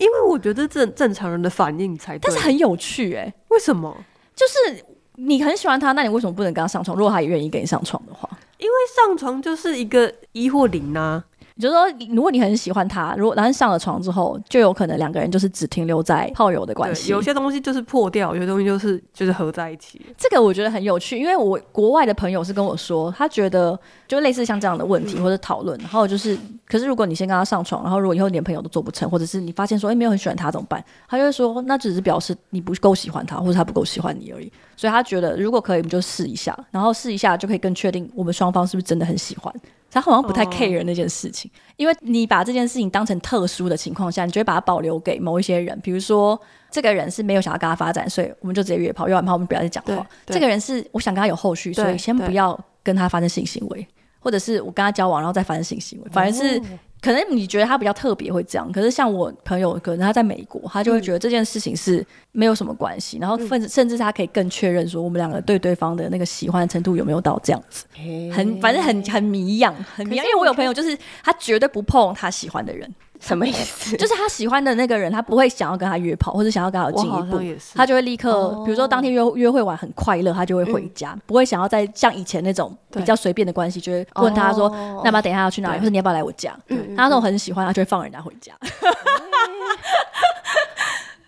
[0.00, 3.96] 因为我觉得正正常人的反应才对，但是很有趣哎、欸，为什么？
[4.34, 4.84] 就是。
[5.22, 6.96] 你很喜欢他，那你为什么不能跟他上床？
[6.96, 11.22] 如果他也愿意跟你上床的话，因为上床就是一个一或零啊。
[11.60, 17.12] 就是说，如果你很喜欢他，如果然后上了床之后，就有可能两个人就是只停留在炮友的关系。
[17.12, 20.00] 有些东西就是破掉，有些东西就是就是合在一起。
[20.16, 30.82] 这个我觉得很有趣，因为我国外的朋友是跟我说，他觉得就类似像这样的问题或者讨论，然后就是，可是如果你先跟他上床，然后如果以后连朋友都做不成，或者是你发现说，哎，没有很喜欢他怎么办？
[31.08, 34.50] 他就会说，那只是表示你不够喜欢他，或者他不够喜欢你而已。
[34.76, 39.54] 所以他觉得，如果可以，我们就试一下，然后试一下就可以更确定我们双方是不是真的很喜欢。
[39.90, 45.78] 他好像不太 care 那件事情，因为你把这件事情当成特殊的情况下，你就会把它保留给某一些人。
[45.82, 50.06] 比如说，这个人是没有想要跟他发展，所以我们就直接约炮，约完炮我们不要再讲话。
[50.26, 53.86] 这个人是我想跟他有后续，所以先不要跟他发生性行为，
[54.20, 56.60] 或者是我跟他交往然后再发生性行为，反而是。
[57.00, 67.62] 可能你觉得他比较特别会这样，可是像我朋友，可能他在美国，他就会觉得这件事情是没有什么关系，嗯、然后甚至甚至他可以更确认说我们两个对对方的那个喜欢程度有没有到这样。
[67.70, 67.84] 子，
[68.32, 72.92] 很反正很很迷一样，很迷样，因为我有朋友就是他绝对不碰他喜欢的人。
[73.22, 73.96] 什么意思？
[73.96, 77.38] 就是他喜欢的那个人，他不会想要跟他约炮，或者想要跟他有进一步，
[77.74, 85.78] 他就会立刻，哦、比如说当天约约会完很快乐，他就会回家，嗯，不会想要再像以前那种比较随便的关系，就会问他说，哦：“那么等一下要去哪里？
[85.78, 86.56] 或者你要不要来我家？”
[86.96, 88.52] 他那种很喜欢，他就会放人家回家。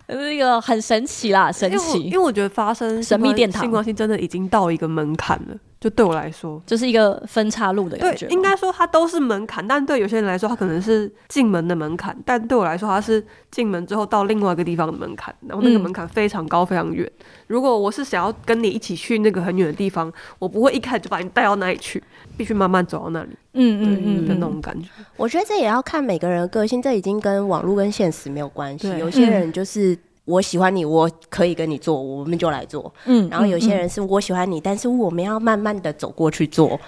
[0.09, 5.57] 是一个很神奇啦，神奇，因为，因为我觉得发生神秘殿堂性关系真的已经到一个门槛了。
[5.83, 8.27] 就对我来说，就是一个分岔路的感觉。
[8.27, 15.35] 对，应该说它都是门槛，但对有些人来说，它可能是进门的门槛；但对我来说，它是进门之后到另外一个地方的门槛。
[15.49, 17.11] 然后那个门槛非常高，非常远。
[17.49, 22.01] 如果我是想要跟你一起去那个很远的地方，我不会一开始就把你带到那里去，
[22.37, 23.31] 必须慢慢走到那里。
[23.55, 24.89] 嗯嗯嗯的那种感觉。
[25.17, 28.89] 我觉得这也要看每个人的个性，这已经跟网络跟现实没有关系。
[28.99, 29.99] 有些人就是。
[30.25, 32.93] 我喜欢你，我可以跟你做，我们就来做。
[33.07, 36.79] 嗯，然后有些人是我喜欢你，嗯、但是我们要慢慢的走过去做。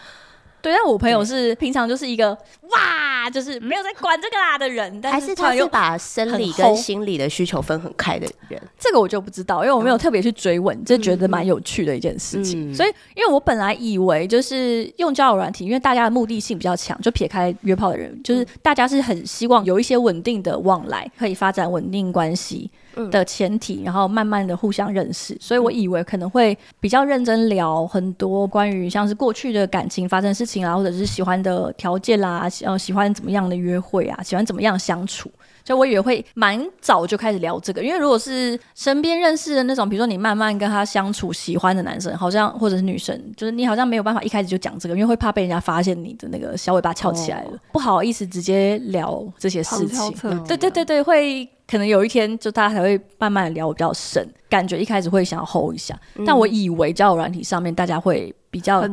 [0.62, 2.30] 对，但我朋友是平常就是一个
[2.70, 8.58] 哇，就是没有在管这个啦的人，但是还是他是把生理跟心理的需求分很开的人。
[8.78, 12.70] 这个我就不知道，因为我没有特别去追问，这、嗯、觉得蛮有趣的一件事情。
[12.70, 22.70] 嗯、所以，因为我本来以为就是用交友软体，因为大家的目的性比较强，就撇开约炮的人，就是大家是很希望有一些稳定的往来，可以发展稳定关系。
[23.10, 35.30] 的前提，然后慢慢的互相认识，所以我以为可能会比较认真聊很多关于像是过去的感情发生的事情啊，或者是喜欢的条件啦，呃，喜欢怎么样的约会啊，喜欢怎么样相处，
[35.64, 50.14] 所以我以为会蛮早就开始聊这个，因为如果是身边认识的那种，比如说你慢慢跟他相处，喜欢的男生，好像或者是女生，就是你好像没有办法一开始就讲这个，因为会怕被人家发现你的那个小尾巴翘起来了，哦、不好意思直接聊这些事情。
[50.46, 58.34] 对对对对，会可能有一天就大家才会慢慢的聊比较深，感觉一开始会想要 hold 一下，嗯、但我以为交友软体上面大家会。
[58.54, 58.86] 比较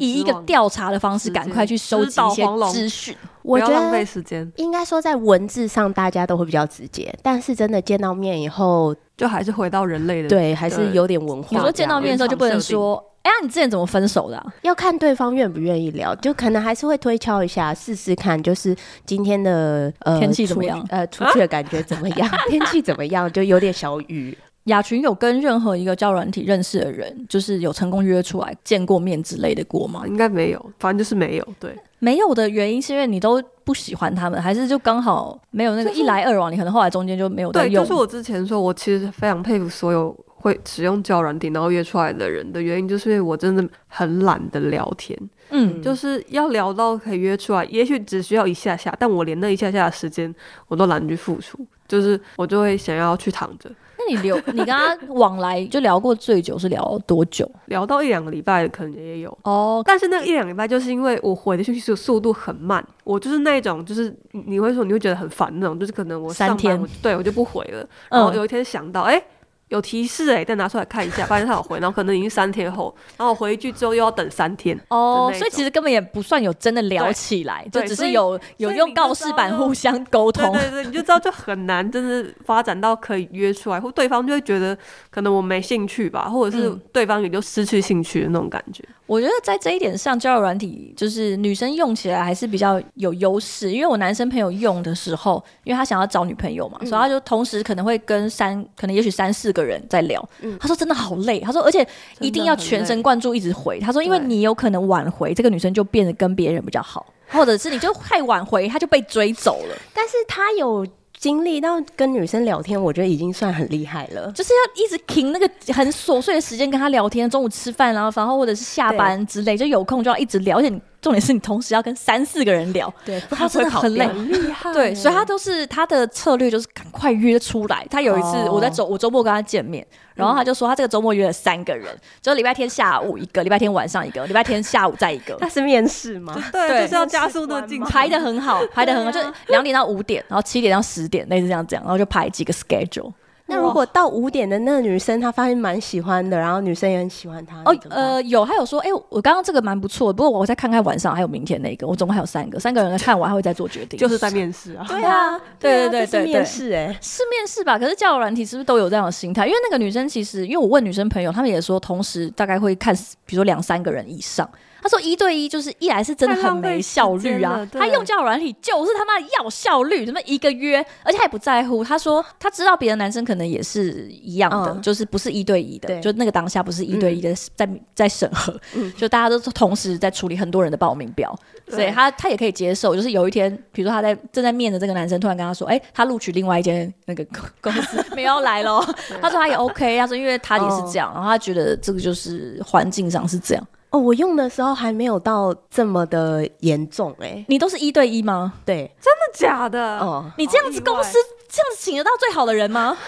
[0.00, 3.16] 以一个调查的方式，赶快去收集一些资讯。
[3.42, 11.48] 我觉得应该说在文字上大家都会比较直接，但是真的见到面以后，就还是回到人类的，对，还是有点文化。
[11.50, 14.52] 你说见到面的时候就不能说，哎呀，你之前怎么分手的？
[14.62, 24.36] 要看对方愿不愿意聊，就可能还是会推敲一下，试试看，就是今天的呃天气怎么样，呃 出去的感觉怎么样， 天气怎么样，就有点小雨。
[24.64, 30.04] 雅群有跟任何一个交软体认识的人，就是有成功约出来见过面之类的过吗？
[30.06, 31.46] 应该没有，反正就是没有。
[31.60, 36.50] 对，没有的原因是因为你都不喜欢他们，还是就刚好没有那个一来二往？
[36.50, 37.52] 你可能后来中间就没有。
[37.52, 45.18] 对，就是我之前说，我其实非常佩服所有会使用交友软体然后约出来的人的原因，就是因为我真的很懒得聊天。
[45.48, 50.32] 嗯，就是要聊到可以约出来，也许只需要一下下，但我连那一下下的时间
[50.68, 53.70] 我都懒得去付出，就是我就会想要去躺着。
[53.96, 57.50] 那你聊，你跟他往来就聊过最久是聊多久？
[57.66, 59.82] 聊到一两个礼拜可能也有哦。
[59.86, 69.18] 但是那一两个礼拜，就是因为我回的讯息速度很慢，我就是那种，就是你会说你会觉得很烦那种，就是可能我上班三天我对我就不回了，然后有一天想到，哎、嗯。
[69.18, 69.24] 欸
[69.68, 84.76] 有提示哎、欸，再拿出来看一下， 发现他有回，然后可能已经三天后，然后我回一句之后又要等三天哦，所以其实根本也不算有真的聊起来，就只是有有用告示板互相沟通，对对对，你就知道就很难真的发展到可以约出来，或对方就会觉得
[85.10, 88.84] 可能我没兴趣吧，或者是对方也就失去兴趣的那种感觉。
[88.86, 101.86] 嗯、我觉得在这一点上，交友软体就是女生用起来还是比较有优势，因为我男生朋友用的时候，因为他想要找女朋友嘛，嗯、所以他就同时可能会跟三，可能也许三四个人在聊，嗯、他说真的好累，他说而且
[102.20, 109.76] 一定要全神贯注一直回，他说因为你有可能挽回，这个女生就变得跟别人比较好，或者是你就太挽回，他就被追走了。
[109.92, 110.86] 但是他有
[111.24, 120.78] 经历到跟女生聊天，我觉得已经算很厉害了，就是要一直停那个很琐碎的时间跟她聊天，中午吃饭然后然后或者是下班之类，就有空就要一直聊，而且你。
[121.04, 124.72] 重点是你同时要跟三四个人聊，对，他真的很累，很厉害。
[124.72, 127.86] 对，所以他都是他的策略就是赶快约出来。
[127.90, 135.36] 他有一次我在周我周末跟他见面，然后他就说他这个周末约了三个人，就礼拜天下午一个，礼拜天晚上一个，礼拜天下午再一个。
[135.44, 136.34] 他是面试吗？
[136.50, 143.12] 对，就是要加速度进， 排的很好，排的很好，就两点到五点，然后七点到十点，类似这样讲，然后就排几个 schedule。
[143.46, 147.60] 那如果到五点的那个女生，她发现蛮喜欢的，然后女生也很喜欢她。
[147.66, 153.98] 哦，呃，有，还有说，哎、欸，我刚刚这个蛮不错的，不过我再看看晚上还有明天那个，我总共还有三个，三个人看完还会再做决定。
[153.98, 154.84] 就是在面试啊。
[154.88, 157.78] 对啊，对对对对，面试哎，是面试吧？
[157.78, 159.46] 可是交友软体是不是都有这样的心态？
[159.46, 162.94] 因为那个女生其实，因为我问女生朋友，她们也说同时大概会看，
[163.26, 164.48] 比如说两三个人以上。
[164.84, 171.82] 他说一对一就是一来是真的很没效率啊，他用交友软体就是他妈要效率，什么一个约，而且他也不在乎。
[171.82, 181.34] 他说他知道别的男生可能也是一样的，嗯、就是不是一对一的，就那个当下不是一对一的，在在审核，嗯、就大家都同时在处理很多人的报名表，
[181.68, 182.94] 嗯、所以他他也可以接受。
[182.94, 187.24] 就是有一天，比如说他在正在面的这个男生突然跟他说，哎、欸，他录取另外一间那个
[187.62, 188.84] 公司 没有要来喽。
[189.22, 193.66] 他说他也 OK，他说因为他也是这样，然后他觉得这个就是环境上是这样。
[193.94, 198.52] 哦，我用的时候还没有到这么的严重哎、欸，你都是一对一吗？
[198.66, 199.98] 对，真的假的？
[200.00, 201.16] 哦，你这样子公司。
[201.48, 202.98] 这样子请得到最好的人吗？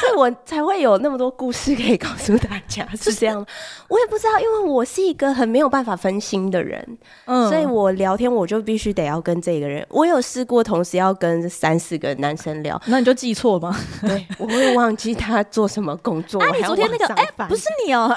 [0.00, 3.44] 所以我才会有那么多故事可以告诉大家， 是这样。
[3.88, 9.84] 我也不知道，因为我是一个很没有办法分心的人，嗯，所以我聊天我就必须得要跟这个人。
[9.90, 13.76] 我有试过同时要跟三四个男生聊，那你就记错吗？
[14.02, 16.40] 对， 我会忘记他做什么工作。
[16.40, 18.14] 啊，你昨天那个，哎，不是你哦。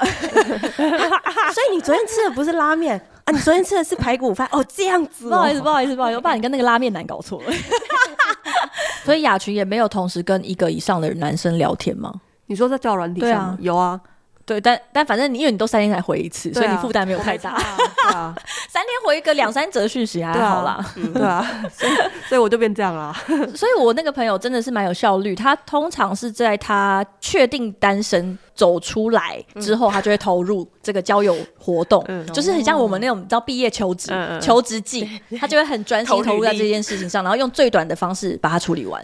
[0.74, 3.32] 所以你昨天吃的不是拉面啊？
[3.32, 4.64] 你昨天吃的是排骨饭哦？
[4.68, 7.52] 这样子，不好意思，不好意思，不好意思，我把你跟那个拉面男搞错了。
[9.04, 12.12] 所以雅群也没有同时跟一个以上的男生聊天吗？
[12.46, 13.28] 你说在交友软体上？
[13.28, 14.00] 对啊，有啊。
[14.46, 17.56] 对，但但反正你因为你都三天才回一次，所以你负担没有太大。
[18.68, 20.84] 三天回一个两三则讯息还好啦。
[21.14, 21.92] 对啊，所以
[22.28, 23.14] 所以我就变这样啦。
[23.56, 32.04] 所以我那个朋友真的是蛮有效率，他通常是在他确定单身走出来之后，他就会投入这个交友活动，
[32.34, 35.08] 就是很像我们那种你知道毕业求职求职季，
[35.40, 39.02] 他就会很专心投入在这件事情上，然后用最短的方式把它处理完。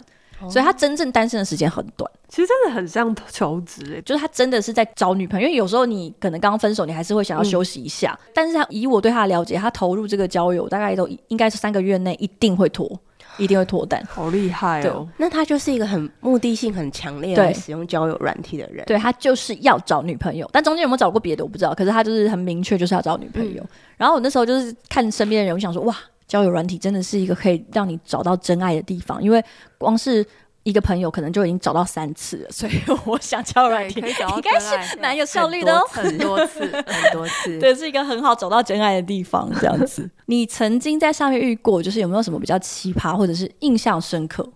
[0.48, 8.18] 所以他真正单身的时间很短，其实真的很像求职诶，就是他真的是在找女朋友，因为有时候你可能刚刚分手，你还是会想要休息一下。
[8.22, 12.90] 嗯、但是他以我对他的了解，他投入这个交友大概都应该是三个月内一定会脱，
[13.36, 14.02] 一定会脱单。
[14.08, 15.06] 好厉害哦！
[15.16, 18.84] 那他就是一个很目的性很强烈的使用交友软体的人。
[18.86, 21.74] 对，他就是要找女朋友，但中间有没有找过别的我不知道。
[21.74, 23.62] 可是他就是很明确，就是要找女朋友。
[23.62, 25.96] 嗯、然后我那时候就是看身边的人，我想说哇，
[26.30, 29.44] 交友软体真的是一个可以让你找到真爱的地方，因为
[29.76, 30.24] 光是。
[30.62, 32.72] 一个朋友可能就已经找到三次了， 所以
[33.06, 33.98] 我想交友软体
[34.36, 39.50] 应该是蛮有效率的哦，很多次， 很多次，对，是一个很好找到真爱的地方。
[39.58, 44.46] 这样子，你曾经在上面遇过，就是有没有什么比较奇葩或者是印象深刻？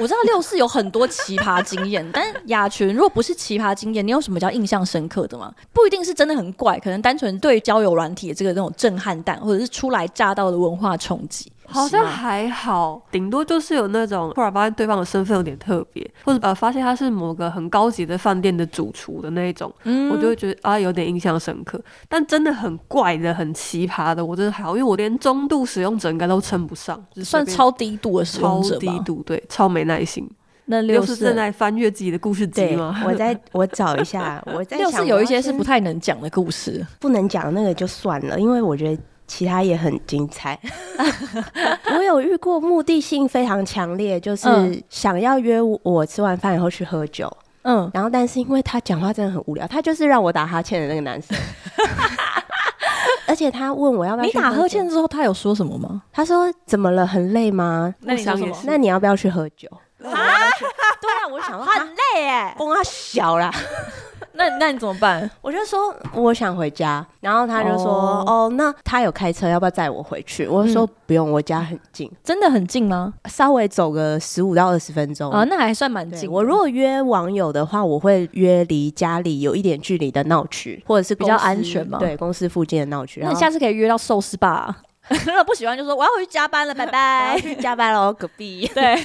[0.00, 5.52] 我知道六四有很多奇葩经验，但雅群如果不是奇葩经验，你有什么叫印象深刻的吗？
[5.74, 11.52] 不一定是真的很怪，可能单纯对交友软体的这个那种震撼弹，或者是初来乍到的文化冲击。
[11.70, 21.80] 好像还好，顶多就是有那种突然发现对方的身份有点特别，或者呃发现他是某个很高级的饭店的主厨的那一种，嗯，我就会觉得啊有点印象深刻。
[22.08, 28.74] 但真的很怪的、很奇葩的，我真的还好，因为我连中度使用者应该都称不上，算超低度的使用者。
[28.74, 30.28] 超低度，对，超没耐心。
[30.66, 33.02] 那六是正在翻阅自己的故事集吗？
[33.04, 39.02] 我在我找一下，我在 六是有一些是不太能讲的故事，不能讲那个就算了，因为我觉得。
[39.30, 40.58] 其他也很精彩，
[41.96, 44.48] 我有遇过目的性非常强烈，就是
[44.88, 51.38] 想要约我吃完饭以后去喝酒，嗯，然后但是因为他讲话真的很无聊，他就是让我打哈欠的那个男生，
[53.28, 56.02] 而且他问我要不要，你打哈欠之后他有说什么吗？
[56.12, 57.94] 他说怎么了，很累吗？
[58.00, 58.56] 那你想什么？
[58.64, 59.68] 那你要不要去喝酒？
[60.02, 63.48] 啊，对啊，我想说很累哎，风啊小啦。
[64.40, 65.30] 那那你怎么办？
[65.42, 70.46] 我就说我想回家，然后他就说哦，哦，那他有开车，要不要载我回去？
[70.46, 73.12] 我就说不用，我家很近，真的很近吗？
[73.28, 76.30] 稍微走个十五到二十分钟啊，那还算蛮近。
[76.30, 81.98] 我如果约网友的话，我会约离家里有一点距离的闹区，或者是比较安全嘛。
[81.98, 83.20] 对，公司附近的闹区。
[83.22, 84.74] 那你下次可以约到寿司吧。
[85.26, 87.36] 如 果不喜欢就说我要回去加班了， 拜拜。
[87.40, 88.70] 去加班喽，隔壁。
[88.74, 88.96] 对，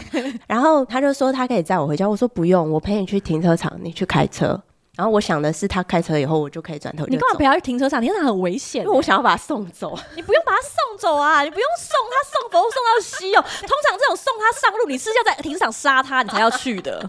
[0.47, 4.61] 然后他就说他可以载我回家，我说不用，我陪你去停车场，你去开车。
[4.95, 7.05] 然后我想的是，他开车以后，我就可以转头。
[7.07, 8.01] 你干嘛不要去停车场？
[8.01, 9.97] 停车场很危险，因为我想要把他送走。
[10.15, 13.41] 你不用把他送走啊，你不用送他送佛送到西哦。
[13.41, 17.07] 通常这种送他上路，你是要在停车场杀他，你才要去的。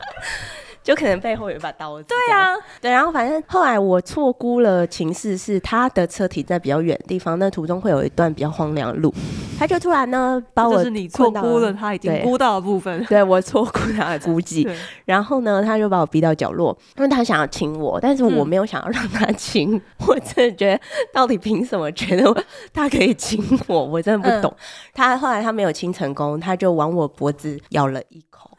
[0.86, 2.06] 就可能背后有一把刀子。
[2.08, 9.12] 对啊，对，然后反正后来我错估了情势，是他的车停在比较远的地方，那途中会有一段比较荒凉的路，
[9.58, 14.68] 他就突然呢把我，就是你错估了他已经估到的部分，对，对我错估他的 估计，
[15.04, 20.80] 然后呢他就把我逼到角落，因为他想要亲我，但是我没有想要让他亲，嗯、 我真的觉得
[21.12, 24.54] 到底凭什么觉得他可以亲我，我真的不懂。
[24.56, 24.62] 嗯、
[24.94, 28.56] 他后来他没有亲成功，他就往我脖子咬了一口。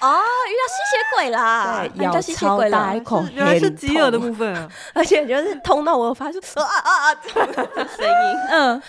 [0.00, 1.84] 哦，遇到吸血鬼啦！
[1.96, 8.36] 对，咬超大一口，原来是饥饿的部分啊， 而且就是痛到我发出啊啊啊的 声音。
[8.50, 8.82] 嗯，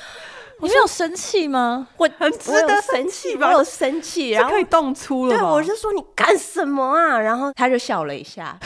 [0.60, 1.88] 你没有生气吗？
[1.98, 3.48] 我很值得生气吧？
[3.48, 5.38] 我有生气，然后可以动粗了。
[5.38, 7.20] 对，我就说你干什么啊？
[7.20, 8.58] 然后他就笑了一下。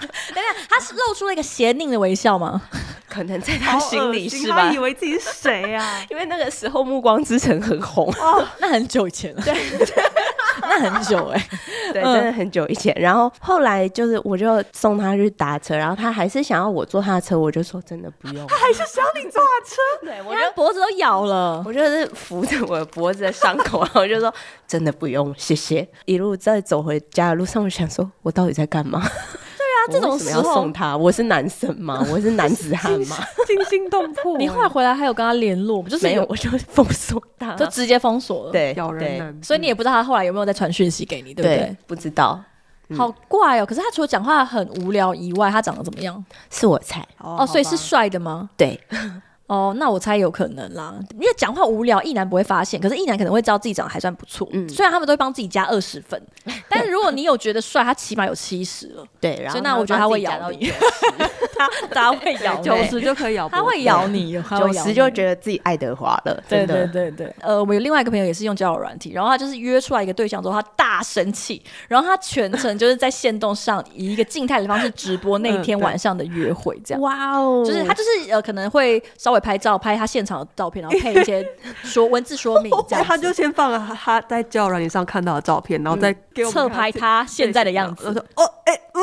[0.00, 2.60] 等等，他是露出了一个邪佞的微笑吗？
[3.08, 4.68] 可能在他心里是吧？
[4.68, 6.00] 他以为自己是谁啊？
[6.08, 9.42] 因为那个时候《暮光之城》很红哦， 那很久以前了。
[9.42, 9.54] 对。
[10.62, 12.94] 那很久哎、欸，对，真的很久以前。
[13.00, 18.46] 然后后来就是，我就送他去打车，然后他还是想要我坐他的车，我就说真的不用。
[18.46, 19.76] 他还是想要你坐他车？
[20.04, 24.32] 对，我觉得脖子都咬了，我就是扶着我的脖子的伤口，然后我就说
[24.66, 25.86] 真的不用，谢谢。
[26.06, 29.00] 一路在走回家的路上，我想说我到底在干嘛？
[29.00, 32.04] 对啊 这种时候要送他，我是男生吗？
[32.10, 33.16] 我是男子汉吗？
[33.46, 34.36] 惊心动魄。
[34.38, 35.82] 你后来回来还有跟他联络？
[35.84, 38.52] 就是没有，我就封锁他，就直接封锁了。
[38.52, 39.42] 对，咬人男。
[39.42, 41.76] 所以你也不知道他后来有没有再传讯息给你，对不对？
[41.86, 42.42] 不知道。
[42.96, 43.64] 好怪哦！
[43.64, 46.24] 可是他除了讲话很无聊以外，他长得怎么样？
[46.50, 48.50] 是我猜哦，所以是帅的吗？
[48.56, 48.80] 对。
[49.50, 54.48] 哦，那我猜有可能啦，因为讲话无聊，一男不会发现，可是一男可能会知道自己长得还算不错。
[54.52, 56.22] 嗯，虽然他们都会帮自己加二十分，
[56.70, 59.04] 但是如果你有觉得帅，他起码有七十了。
[59.20, 60.72] 对，然后所以那我觉得他会咬你，
[61.68, 66.42] 他他会咬九十就可以咬，他会咬你，九十就觉得自己爱德华了。
[66.48, 77.00] 对对对对，呃，我有另外一个朋友也是用交友软体，然后他就是约出来一个对象之后，他大生气，然后他全程就是在线动上以一个静态的方式直播那一天晚上的约会，这样。
[77.02, 80.24] 哇哦，就是他就是呃可能会稍微拍照拍他现。
[80.30, 81.44] 场的照片，然后配一些
[81.82, 86.14] 说文字说明， 这样他就先放了他在交友软体上看到的照片，然后再
[86.52, 88.06] 侧拍他现在的样子。
[88.06, 89.02] 我说哦，哎，嗯，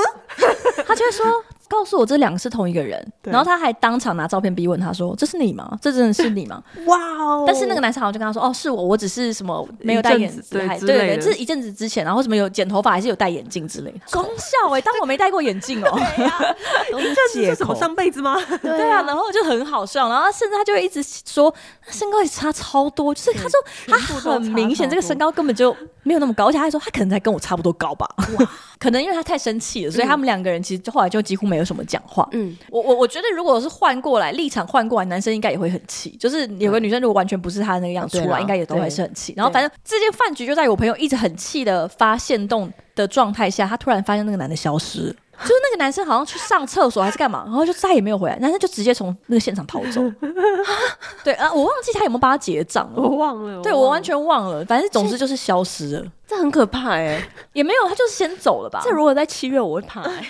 [0.85, 1.25] 他就会说
[1.69, 5.77] 告诉我这两个是同一个人，然后他还当场拿照片逼问他说：“这是你吗？
[5.81, 7.43] 这真的是你吗？” 哇哦！
[7.45, 13.91] 但是那个男生好像就跟他说：“哦，是我，我只是什么没有戴眼镜，对对对这是一阵子之前，然后什么有剪头发，还是有戴眼镜之类。
[13.91, 15.91] 的。”功效哎，当我没戴过眼镜哦，
[17.33, 18.37] 这是什么上辈子吗？
[18.61, 21.53] 对啊，然后就很好笑，然后甚至他就会一直说
[21.89, 28.07] 身高也差超多，就是他说他很明显这个身高根本就没有那么高，而且他还说他可能才跟我差不多高吧，
[28.79, 32.27] 可能因为他太生气了，所以他们两个人其实后来就几乎没有什么讲话。
[32.33, 39.33] 嗯，我我我觉得如果是换过来立场换过来，男生应该也会很气，就是有个女生如果完全不是他那个样子出来，应该也都还是很气。
[39.37, 45.15] 然后反正这件饭局就在我朋友一直很气的发现动的状态下，他突然发现那个男的消失。
[45.39, 50.01] 就是那个男生好像去上厕所还是干嘛，然后就再也没有回来，男生就直接从那个现场跑走。
[51.23, 56.05] 对啊，我忘记他有没有帮他结账了，我忘了，对我完全忘了，反正总之就是消失了。
[56.27, 58.81] 这很可怕哎、欸，也没有，他就是先走了吧。
[58.83, 60.25] 这如果在七月，我会怕、 欸。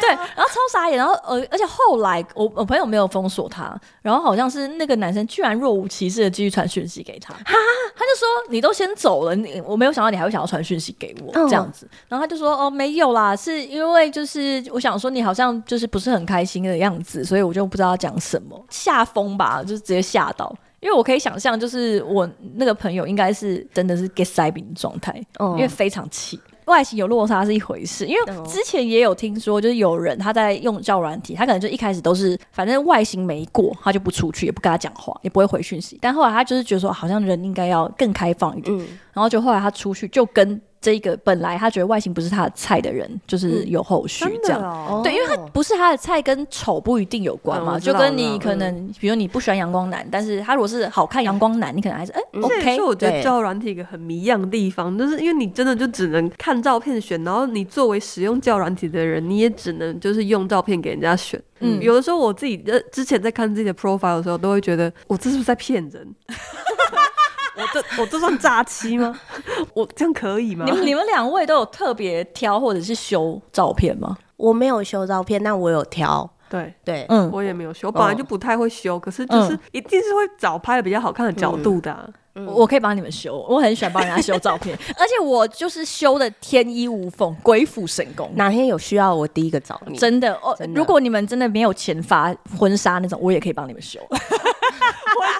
[0.00, 11.32] 对，然后超傻眼，然后呃，而且后来我我朋友没有封锁他，然后好像是那个男生居然若无其事的继续传讯息给他，他就说你都先走了，你我没有想到你还会想要传讯息给我。
[11.48, 20.52] 这样子，然后他就说哦没有啦，是因为就是我想说你好像就是不是很开心的样子，所以我就不知道要讲什么，吓疯吧，就是直接吓到。
[20.82, 26.38] 因为我可以想象，就是我那个朋友应该是真的是 get 塞饼状态，因为非常气。
[26.66, 35.98] 外形有落差是一回事，因为之前也有听说，就是有人他在用交友软体，他可能就一开始都是反正外形没过，他就不出去，也不跟他讲话，也不会回讯息。
[36.00, 38.76] 但后来他就是觉得说，好像人应该要更开放一点，
[39.12, 40.60] 然后就后来他出去就跟。
[40.82, 52.76] 这个本来他觉得外形不是他的菜的人，就是有后续这样，哦、对，因为他不是他的菜，跟丑不一定有关嘛，嗯、就跟你可能，嗯、比如你不喜欢阳光男，但是他如果是好看阳光男，你可能还是哎、欸、OK。
[52.76, 61.40] 所以我觉得交友软体一个很迷样的地方，就是因为你真的就只能看照片选，然后你作为使用交友软体的人，你也只能就是用照片给人家选。
[61.60, 66.14] 嗯，有的时候我自己呃之前在看自己的 profile 的时候，都会觉得我这是不是在骗人？
[67.56, 69.18] 我这我这算诈欺吗？
[69.74, 70.64] 我这样可以吗？
[70.64, 74.16] 你们你们两位都有特别挑或者是修照片吗？
[74.36, 76.28] 我没有修照片，但我有挑。
[76.48, 82.02] 对对，嗯，我也没有修，我本来就不太会修，哦、可是就是一定是会找拍的比较好看的角度的、啊。
[82.06, 88.30] 嗯嗯、我可以帮你们修，我很喜欢帮人家修照片， 而且我就是修的天衣无缝，鬼斧神工。
[88.36, 89.98] 哪天有需要，我第一个找你。
[89.98, 94.00] 真的哦，的如果你们真的没有钱发婚纱那种，我也可以帮你们修。
[94.08, 94.18] 婚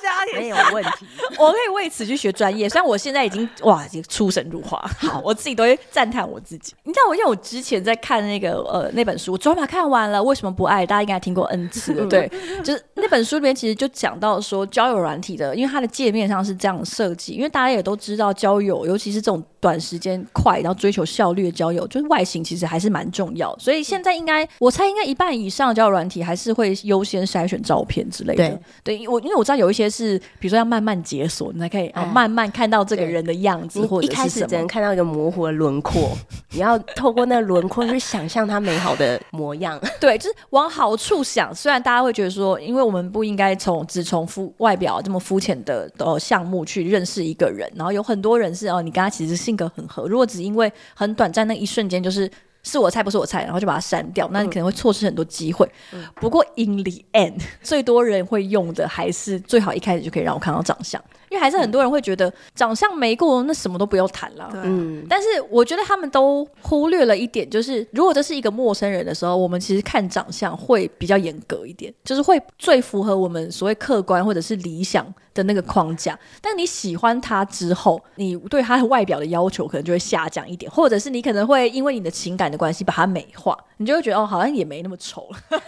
[0.03, 1.07] 纱也 没有问题，
[1.39, 2.69] 我可以为此去学专业。
[2.69, 6.73] 虽然我现在已经哇，已经出神入化，好， 我自己都会赞叹我自己。
[6.85, 10.87] 你知道，我因为我之前在看那个呃那本书，我昨晚看完了，为什么不爱？
[10.87, 12.31] 大家应该听过 N 次了，对，
[12.65, 23.57] 就是那本书里面其实就讲到说交友软体的，因为它的界面上是这样设计，因为大家也都知道交友，尤其是这种短时间快，然后追求效率的交友，就是外形其实还是蛮重要。
[23.59, 28.49] 所以现在应该，我猜应该一半以上的交友软体还是会优先筛选照片之类的。
[28.83, 36.17] 对，对我因为我知道有一些是，比如说要慢慢解锁，你才可以啊慢慢看到这个人的样子，或者是一开始只能看到一个模糊的轮廓，
[36.51, 39.81] 你要透过那个轮廓去想象他美好的模样。
[40.01, 41.55] 对，就是往好处想。
[41.55, 52.31] 虽然大家会觉得说，因为我们不应该从只从肤外表这么肤浅的呃项目去认识一个人，然后有很多人是哦，你跟他其实性格很合，如果只因为很短暂那一瞬间就是。
[52.63, 55.69] 是我菜不是我菜，然后就把它删掉，那你可能会错失很多机会。
[55.93, 61.03] 嗯、不过 in the end，最多人会用的还是最好一开始就可以让我看到长相，
[61.43, 64.49] 还是很多人会觉得长相没过，那什么都不用谈了。
[64.63, 76.17] 嗯，但是我觉得他们都忽略了一点，就是如果这是一个陌生人的时候，我们其实看长相会比较严格一点，就是会最符合我们所谓客观或者是理想的那个框架。
[76.41, 85.61] 但你喜欢他之后，你对他的外表的要求可能就会下降一点，或者是你可能会因为你的情感的关系把它美化，你就会觉得哦，好像也没那么丑了，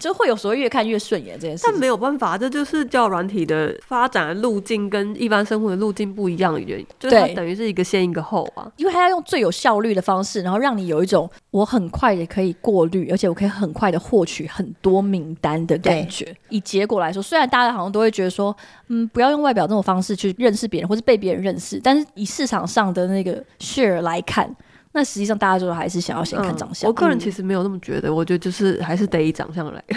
[0.00, 1.64] 就会有时候越看越顺眼这件事。
[1.66, 16.34] 但没有办法，这就是叫软体的发展的路径跟一般生活的路径不一样的原因，就是它等于是一个先一个后啊，因为它要用最有效率的方式，然后让你有一种我很快也可以过滤，而且我可以很快的获取很多名单的感觉。
[16.48, 18.56] 以结果来说，虽然大家好像都会觉得说，
[18.88, 24.54] 嗯，不要用外表这种方式去认识别人，或是被别人认识，但是以市场上的那个 share 来看。
[24.92, 26.88] 那实际上，大家就还是想要先看长相。
[26.88, 29.84] 我个人其实没有那么觉得，我觉得就是还是得以长相来。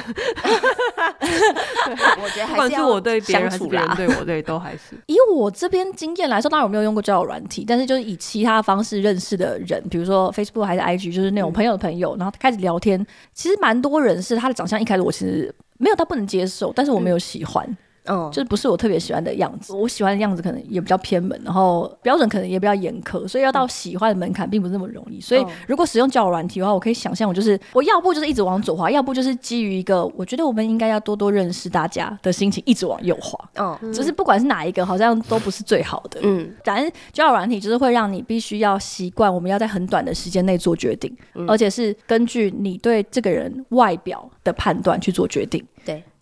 [2.21, 4.95] 我觉得不管是我对别人还是别人对我，对都还是。
[5.07, 17.65] 以我这边经验来说，当然我没有用过交友软体，但是就是以其他方式认识的人，比如说 Facebook 还是 IG，就是那种朋友的朋友，然后开始聊天，其实蛮多人是他的长相一开始我其实没有他不能接受，但是我没有喜欢。
[17.65, 19.73] 嗯，就是不是我特别喜欢的样子。
[19.73, 25.21] 我喜欢的样子可能也比较偏门，然后标准可能也比较严苛，所以要到喜欢的门槛并不是那么容易。
[25.21, 33.37] 所以如果使用交友软体的话，我可以想象，我就是我要不就是一直往左滑，要不就是基于一个我觉得我们应该要多多认识大家的心情，一直往右滑。
[33.55, 36.19] 嗯，只是不管是哪一个，好像都不是最好的。
[36.23, 41.15] 嗯，反正交友软体就是会让你必须要习惯，我们要在很短的时间内做决定，
[41.47, 45.63] 而且是根据你对这个人外表的判断去做决定。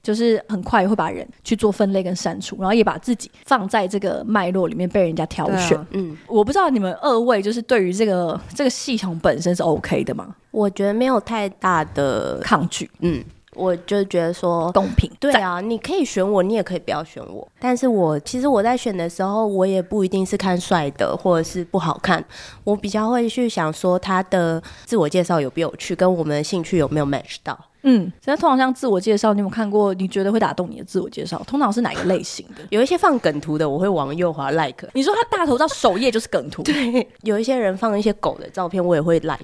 [0.09, 0.15] 对。
[0.15, 5.77] 就是很快会把人去做分类跟删除，然后也把自己放在这个脉络里面被人家挑选。
[5.77, 10.35] 啊、嗯，我不知道你们二位就是对于这个这个系统本身是 OK 的吗？
[10.49, 12.89] 我觉得没有太大的抗拒。
[13.01, 15.07] 嗯，我就觉得说公平。
[15.19, 17.47] 对啊，你可以选我，你也可以不要选我。
[17.59, 22.25] 但是我其实我在选的时候，我也不一定是看帅的或者是不好看，
[22.63, 27.55] 我比较会去想说他的自我介绍有没有趣，跟我们的兴趣有没有 match 到。
[27.83, 29.93] 嗯，现在通常像自我介绍，你有没有看过？
[29.93, 32.63] 你觉得会打动你的自我介绍，通常是哪个类型的？
[32.71, 34.87] 有一些放梗图的，我会往右滑 like。
[34.93, 37.07] 你说他大头照首页就是梗图， 对。
[37.21, 39.39] 有一些人放一些狗的照片，我也会 like。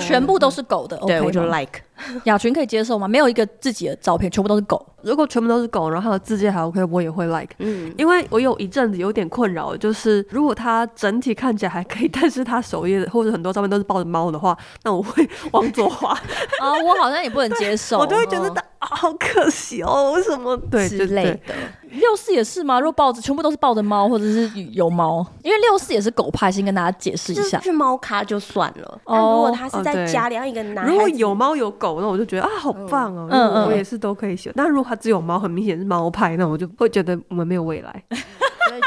[0.00, 1.80] 全部都是狗的，对，okay、我就 like。
[2.24, 3.06] 雅群可以接受吗？
[3.06, 4.84] 没有一个自己的照片，全部都是狗。
[5.02, 7.54] 如果全部都是狗，然后他的字迹还 OK，我也会 like。
[7.58, 16.12] 嗯，因为我有一阵子有点困扰，就是如果他整体看起来还可以，但是他首页或者很多照片都是抱着猫的话，那我会往左滑。
[16.60, 18.50] 啊，我好像也不能接受， 我都会觉得
[18.80, 21.54] 好可惜哦，为什么对之类的。
[21.90, 22.78] 六四也是吗？
[22.80, 27.58] 如果抱着全部都是抱着猫，或者是有猫，因为六四也是狗派，先跟大家解释一下。
[27.58, 34.52] 就是猫咖就算了，但如果他是在家里让一个男，如果有猫有狗，那我就觉得啊，好棒哦，嗯，我也是都可以选。
[34.56, 38.02] 但如果他只有猫，很明显是猫派，那我就会觉得我们没有未来。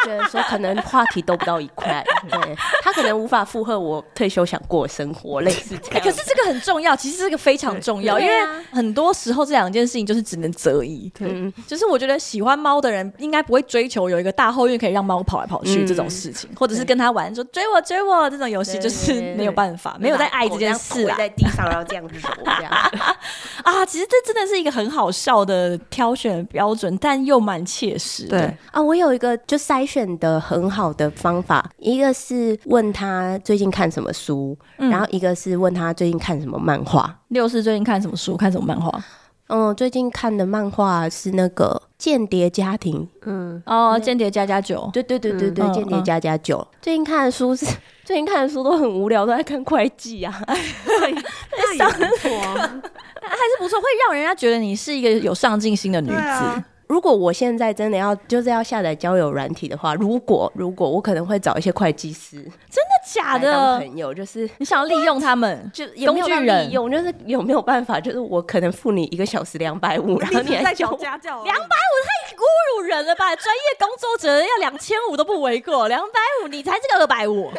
[0.06, 6.02] 觉得说可能话题都不到一块， 对，他可能无法负荷我退休想过的生活，类似这样。
[6.04, 8.34] 可是这个很重要，其实这个非常重要，因为
[8.72, 11.12] 很多时候这两件事情就是只能择一。
[11.18, 22.72] 对，就是我觉得喜欢猫的人应该不会追求有一个大后院可以让猫跑来跑去这种事情，或者是跟他玩说追我追我这种游戏，就是没有办法，没有在爱这件事啊，在地上然后这样子这样
[23.64, 28.28] 啊，其实这真的是一个很好笑的挑选标准，但又蛮切实。
[28.28, 28.42] 对
[28.72, 29.64] 啊，我有一个就是。
[29.84, 37.14] 筛选的很好的方法，一个是问他最近看什么书，嗯、然后一个是问他最近看什么漫画。
[37.30, 39.04] 六是最近看什么书，看什么漫画？
[39.48, 43.02] 嗯，最近看的漫画是那个《间谍家庭》。
[43.26, 44.86] 嗯，哦，《间谍家家酒》。
[44.92, 46.66] 对对对对对，《间谍家家酒》。
[46.82, 47.66] 最近看的书是，
[48.06, 50.34] 最近看的书都很无聊，都在看会计啊。
[50.48, 56.64] 那也不错， 还是不错，会让人家觉得你是一个有上进心的女子。
[56.88, 62.38] 如果我现在真的要就是要下载交友软体的话，如果如果我可能会找一些会计师，
[62.70, 63.78] 真的假的？
[63.80, 68.00] 朋友就是你想要利用他们， 就工具人用，就是有没有办法？
[68.00, 72.42] 就是我可能付你一个小时两百五，然后你还 在找家教，两百五太侮
[72.76, 73.36] 辱人了吧？
[73.36, 77.52] 专业工作者要两千五都不为过，两百五你才这个二百五，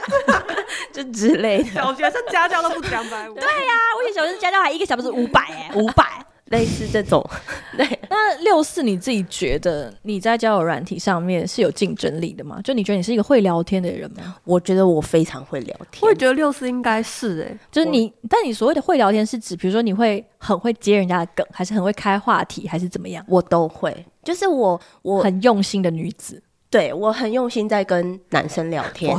[0.92, 1.70] 就之类的。
[1.70, 6.04] 小学生家教都不止两百五，对呀、啊，我以前小学生家教还一个小时五百哎，五百。
[6.48, 7.26] 类似这种，
[7.74, 7.93] 对。
[8.10, 12.60] 那六四你自己觉得你在交友软体上面是有竞争力的吗？
[12.62, 14.36] 就你觉得你是一个会聊天的人吗？
[14.44, 16.00] 我觉得我非常会聊天。
[16.02, 23.24] 我也觉得六四应该是哎、欸，就是你，但你所谓的会聊天是指，比如说你会很会接人家的梗，还是很会开话题，还是怎么样？
[23.28, 26.42] 我都会，就是我我很用心的女子。
[26.70, 29.16] 对，我很用心在跟男生聊天。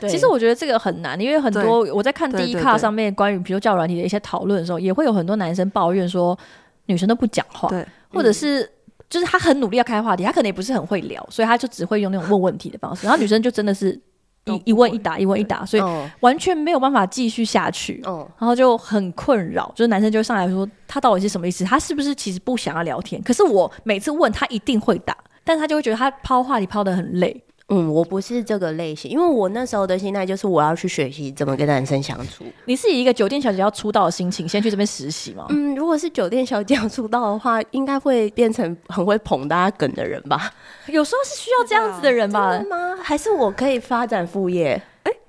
[0.00, 6.38] 对，其实我觉得这个很难，因为很多我在看 Dcard 上面关于比如交友软体的一些讨论的时候，也会有很多男生抱怨说
[6.86, 7.84] 女生都不讲话，对，
[8.14, 8.68] 或者是
[9.10, 13.98] 就是他很努力要开话题，他可能也不是很会聊，所以他就只会用那种问问题的方式，然后女生就真的是
[14.44, 15.82] 一一问一答，一问一答，所以
[16.20, 18.00] 完全没有办法继续下去，
[18.38, 21.64] 然后就很困扰，就是男生就上来说他到底是什么意思？
[21.64, 23.20] 他是不是其实不想要聊天？
[23.22, 25.16] 可是我每次问他一定会答。
[25.46, 27.44] 但他就会觉得他抛话题抛的很累。
[27.68, 32.44] 嗯，我不是这个类型，因为我那时候的心态就是我要去学习怎么跟男生相处。
[32.66, 35.46] 你是以一个酒店小姐要出道的心情先去这边实习吗？
[35.48, 40.52] 嗯，如果是酒店小姐要出道的话，应该会变成很会捧大家梗的人吧？
[40.88, 42.52] 有时候是需要这样子的人吧？
[42.52, 42.98] 真的吗？
[43.02, 44.80] 还是我可以发展副业？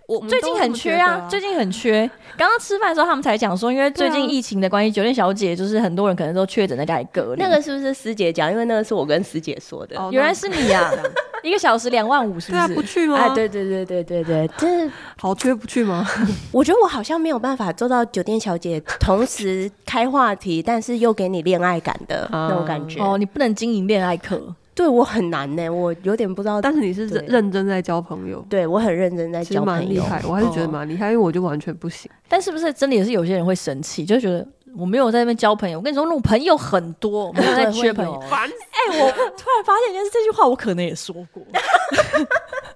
[0.08, 2.10] 我最近很缺啊，啊最近很缺。
[2.38, 7.41] 刚刚吃饭的时候，他们才讲说，因为最近疫情的关系，啊、酒店小姐就是很多人可能都确诊在家里隔离。
[7.41, 8.51] 那个是不是师姐讲？
[8.51, 9.99] 因为那个是我跟师姐说的。
[9.99, 10.91] 哦、原来是你啊！
[11.41, 12.74] 一个小时两万五，是不是？
[12.74, 13.18] 不去吗？
[13.18, 16.06] 哎，对对对对对对，就是 好缺不去吗？
[16.51, 22.99] 我觉得我好像没有办法做到酒店小姐同时开话题，但是又给你恋爱感的那种感觉。
[22.99, 24.56] 哦，你不能经营恋爱课。
[24.76, 26.62] 对我很难呢，我有点不知道。
[26.62, 30.22] 但是你是认真在交朋友，对我很认真在交朋友，蛮厉害。
[30.28, 32.12] 我还是觉得蛮厉害，因为我就完全不行。
[32.28, 34.46] 但是不是真的也是有些人会生气，就觉得
[34.78, 35.80] 我没有在那边交朋友。
[35.80, 38.20] 我跟你说，那种朋友很多，我没有在缺朋友。
[38.30, 38.50] 烦！
[38.50, 41.42] 哎，我突然发现，原来这句话我可能也说过。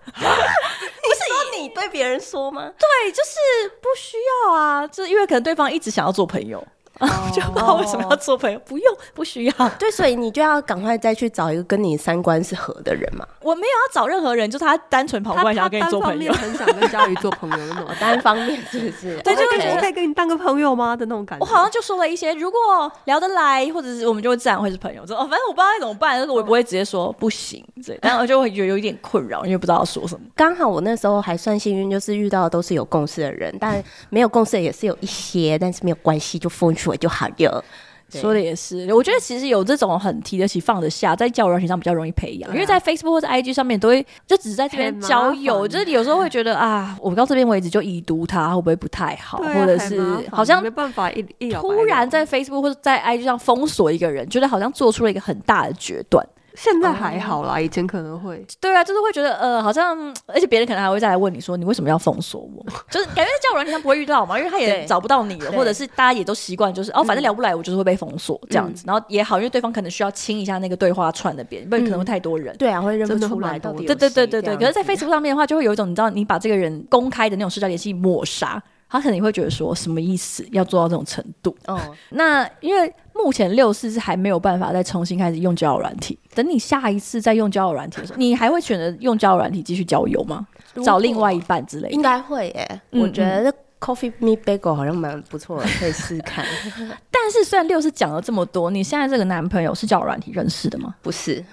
[0.10, 2.72] 不是说你对别人说吗？
[2.78, 6.66] 对，就是不需要啊，就是因为可能对方一直想要做朋友。
[7.34, 9.54] 就不知道为什么要做朋友，不用，不需要。
[9.80, 13.26] 对，所以你就要赶快再去找一个跟你三观是合的人嘛。
[13.42, 19.18] 我没有要找任何人，就是他单纯跑过来想要跟你做朋友，很想跟佳瑜做朋友那种 单方面，是不是？
[19.24, 21.46] 对，就觉得我可以跟你当个朋友吗的那种感觉。
[21.46, 22.60] 我好像就说了一些，如果
[23.06, 25.06] 聊得来，或者是我们就会自然会是朋友。
[25.08, 30.26] 说哦，反正我不知道该怎么办，但是我也不会直接说不行，对，然后就会觉得有一点困扰，因为不知道说什么。
[30.36, 37.64] 刚好我那时候还算幸运，就是遇到的都是有共识的人，但没有共识的也是有一些，但是没有关系，就分出来就好了。
[38.12, 56.28] 说的也是，我觉得其实有这种很提得起放得下，在交友软件上比较容易培养，啊、因为在 Facebook 或者 IG 上面都会就只是在这边交友，就是你有时候会觉得啊，我到这边为止就已读他会不会不太好，啊、或者是好像没办法一一突然在 Facebook 或者在 IG 上封锁一个人，觉得好像做出了一个很大的决断。
[56.56, 58.46] 现在还好啦，以前可能会。
[58.60, 59.98] 对啊，就是会觉得呃，好像，
[60.28, 62.66] 而且别人可能还会再来问你说，你为什么要封锁我？
[62.90, 68.84] 就是感觉在交友软件上不会遇到嘛，因为他也找不到你了，或者是大家也都习惯，就是哦，反正聊不来，我就是会被封锁这样子。
[68.88, 72.56] 然后也好，因为对方可能需要清一下那个对话串那边，不然可能会太多人。
[72.58, 73.86] 对啊，会认不出来到底。
[73.86, 74.58] 对对对对对。
[74.58, 78.62] 可是，在 Facebook 上面的话，就会有一种你知道，你把这个人公开的那种社交联系抹杀。
[78.92, 80.44] 他可能会觉得说什么意思？
[80.52, 81.56] 要做到这种程度？
[81.68, 81.80] 哦，
[82.10, 82.92] 那因为
[83.22, 86.18] 目前六四是还没有办法再重新开始用交友软体。
[86.34, 90.48] 等你下一次再用交友软体的时候，你还会选择用交友软体继续交友吗？
[90.84, 91.94] 找另外一半之类的？
[91.94, 92.82] 应该会耶。
[92.92, 96.46] 我觉得 Coffee Me Bagel 好像蛮不错的，可以试试看。
[97.12, 100.96] 但是虽然六四讲了这么多，你现在这个男朋友是交友软体认识的吗？
[101.02, 101.44] 不是，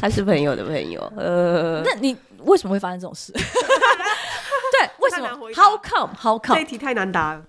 [0.00, 1.00] 他是朋友的朋友。
[1.16, 3.32] 呃， 那你为什么会发生这种事？
[4.72, 6.14] 对为什么？How come?
[6.16, 6.58] How come?
[6.58, 7.42] 这题太难答了。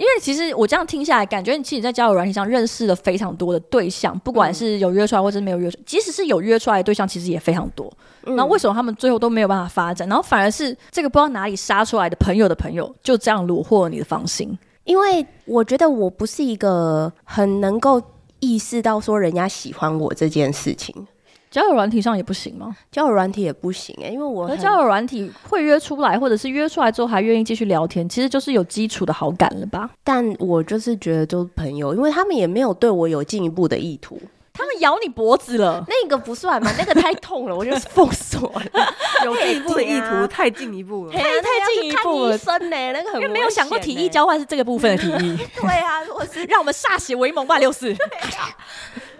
[0.00, 7.92] 因为其实我这样听下来，感觉你其实，在交友软体上认识了非常多的对象，不管是有约出来，或者是没有约出来，即使是有约出来的对象，其实也非常多。
[8.22, 10.08] 然后为什么他们最后都没有办法发展？
[10.08, 14.58] 然后反而是这个不知道哪里杀出来的朋友的朋友，就这样虏获了你的芳心？
[14.84, 18.00] 因为我觉得我不是一个很能够
[18.38, 21.06] 意识到说人家喜欢我这件事情。
[21.50, 22.76] 交友软体上也不行吗？
[22.92, 29.90] 交友软体也不行哎、欸，因为我和交友软体会约出来，或者是约出来之后还愿意继续聊天，其实就是有基础的好感了吧？
[30.04, 34.20] 但我就是觉得就是朋友，因为他们也没有对我有进一步的意图。
[34.52, 36.70] 他们咬你脖子了，那个不算嘛？
[36.76, 38.62] 那个太痛了，我就是封锁了。
[39.24, 42.36] 有进一步的意图，太进一步了，太太进一步了。
[42.36, 45.48] 生呢、欸，那个很、欸、因为没有想过体液交换是这个部分的体液。
[45.60, 47.96] 对啊，如果是让我们歃血为盟吧，六四。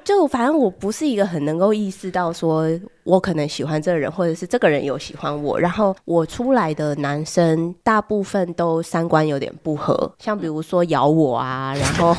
[0.05, 2.69] 就反正我不是一个很能够意识到说，
[3.05, 5.59] 我可能喜欢这个人，或者是这个人有喜欢我。
[5.59, 12.17] 然后我出来的男生大部分都三观有点不合，像比如说咬我啊，然后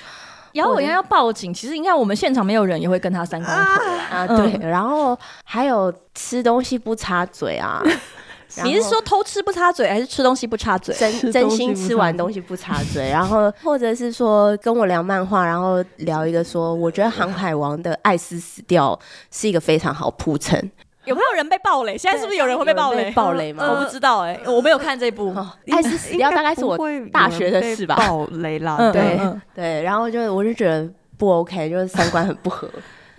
[0.52, 1.52] 咬我应该要报警。
[1.52, 4.26] 其实应该我们现场没有人也会跟他三观不合啊。
[4.26, 7.82] 对，然后还有吃东西不插嘴啊。
[8.64, 10.94] 你是说偷吃不插嘴，还是吃东西不插嘴？
[10.94, 18.98] 真真心吃完东西不插嘴， 然后或者是说跟我聊漫画，然后聊一个说，我觉得《航海王》的艾斯死掉
[19.30, 20.70] 是一个非常好铺陈。
[21.04, 21.98] 有没有人被暴雷？
[21.98, 23.10] 现在是不是有人会被暴雷？
[23.10, 23.66] 暴雷吗？
[23.68, 25.34] 我不知道哎，我没有看这部。
[25.72, 26.78] 艾斯死掉大概是我
[27.12, 27.96] 大学的事吧？
[27.96, 29.18] 暴雷啦， 对
[29.52, 30.88] 对，然后就我就觉得
[31.18, 32.68] 不 OK，就是三观很不合。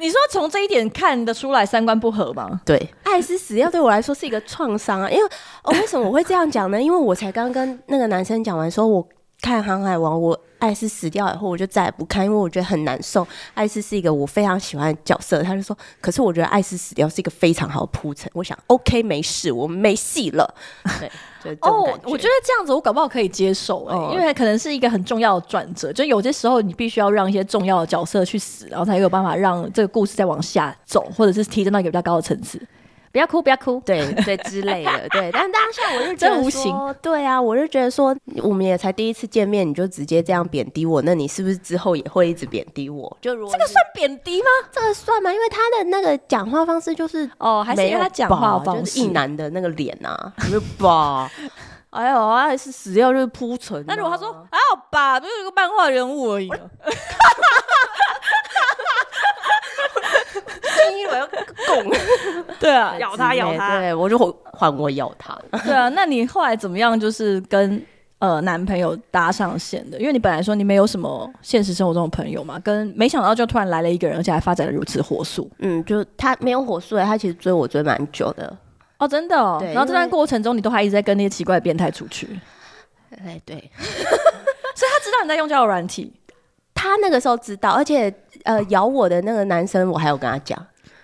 [0.04, 2.60] 你说从这一点看得出来三观不合吗？
[2.66, 5.24] 对，艾斯死掉对我来说是一个创伤啊，因为
[5.64, 6.82] 哦，为什么我会这样讲呢？
[6.82, 9.08] 因为我才刚跟那个男生讲完，说我
[9.42, 13.26] 看《航海王》，我艾斯死掉以后，我就再也不看，因为我觉得很难受。
[13.54, 18.30] 艾斯是一个我非常喜欢的角色，他就说，可是我觉得艾斯死掉是一个非常好的铺陈。
[18.34, 20.54] 我想，OK，没事，我们没戏了。
[21.00, 21.10] 对。
[21.62, 24.14] 哦，oh, 我觉得这样子我搞不好可以接受哎、欸，oh.
[24.14, 32.60] 因为可能是一个很重要的转折，就有些时候你必须要让一些重要的角色去死，然后才有办法让这个故事再往下走，或者是提升到一个比较高的层次。
[33.14, 35.30] 不要哭，不要哭， 对对之类的， 对。
[35.32, 43.16] 但当下我就觉得说，无情对啊，我就觉得说，我们也才第一次见面，你就直接这样贬低我，那你是不是之后也会一直贬低我？
[43.22, 44.48] 就如果这个算贬低吗？
[44.72, 45.32] 这个算吗？
[45.32, 51.30] 因为他的那个讲话方式就是哦，还是因为他讲话方式，就是一男的那个脸啊，没有吧？
[51.92, 53.86] 哎呦，还是死掉就是铺陈。
[53.88, 56.50] 那如果他说还好吧，不就是一个漫画人物而已。
[60.92, 61.92] 你以为要拱？
[62.60, 64.18] 对啊， 咬他咬他，对，我就
[64.52, 65.38] 换我咬他。
[65.64, 67.00] 对啊，那你后来怎么样？
[67.00, 67.82] 就是跟
[68.20, 75.50] 呃男朋友搭上线的，因为你本来说你没有什么现实生活中的朋友嘛，跟没想到就突然来了一个人，而且还发展的如此火速。
[75.60, 78.56] 嗯，就他没有火速，他其实追我追蛮久的。
[79.00, 79.58] 哦，真的哦。
[79.60, 82.40] 对然后这段过程中，你都还一直在跟那些奇怪的变态出去。
[83.26, 83.56] 哎，对。
[84.76, 86.14] 所以他知道你在用交友软体，
[86.74, 88.14] 他他那个时候知道，而且
[88.44, 90.64] 呃，咬我的那个男生，我还有跟他讲。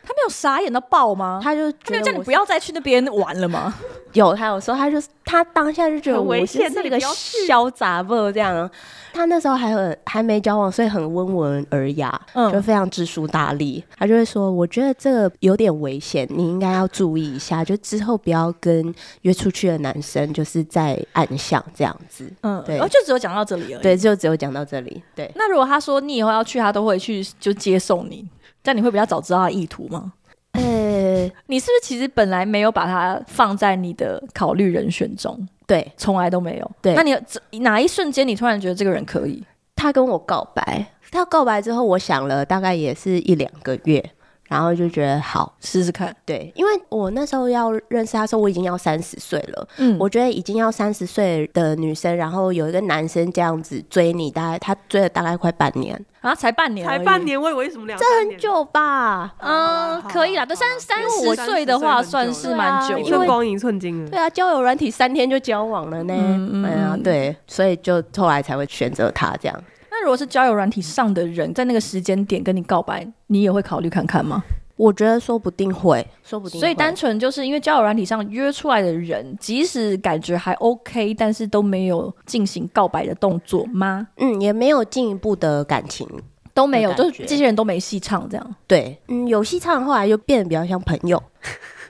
[0.10, 1.40] 他没有傻眼到爆吗？
[1.44, 3.72] 他就他没有叫你不要再去那边玩了吗？
[4.14, 8.68] 有，他有说，他就他当下就觉得危险，是一个潇洒不这样。
[9.14, 13.84] 他那时候还很还没交往，所以很温文尔雅，嗯，就非常知书达理。
[14.00, 18.92] 他就会说：“我觉得这个有点危险，你应该要注意一下，就之后不要跟
[19.22, 23.84] 约出去的男生就是在暗巷这样子。”嗯，对，然后就只有讲到这里而已。
[23.84, 25.04] 对，就只有讲到这里。
[25.16, 28.28] 对，那如果他说你以后要去，他都会去就接送你。
[28.64, 30.14] 这样你会比较早知道他的意图吗？
[30.54, 35.48] 呃、欸， 你是不是其实本来没有把他放在你的考虑人选中？
[35.68, 36.72] 对，从来都没有。
[36.82, 39.44] 对，那你哪一瞬间你突然觉得这个人可以？
[39.76, 44.04] 他跟我告白，他告白之后，我想了大概也是一两个月。
[44.50, 49.68] 然后就觉得好试试看，对，因为我那时候要认识他的时候，我已经要三十岁了。
[49.78, 58.00] 嗯，我觉得已经要三十岁的女生，然后有一个男生这样子追你，大概他追了大概快半年啊，才半年，才半年，我以为什么两？
[58.00, 59.36] 这很久吧？
[59.38, 64.10] 嗯，可以啦，都三三十岁的话算是蛮久，一寸光阴一寸金了。
[64.10, 66.14] 对啊，交友软体三天就交往了呢。
[66.18, 69.64] 嗯嗯，对，所以就后来才会选择他这样。
[70.00, 74.42] 那如果是交友软体上的人，在那个时间点跟你告白，你也会考虑看看吗？
[74.78, 76.60] 我觉得说不定会，说不定会。
[76.62, 84.08] 所以单纯就是因为交友软体上约出来的人，即使感觉还 OK，但是都没有进行告白的动作吗？
[84.16, 86.08] 嗯，也没有进一步的感情，
[86.54, 88.56] 都没有，就是这些人都没戏唱这样。
[88.66, 91.22] 对，嗯，有戏唱，后来就变得比较像朋友。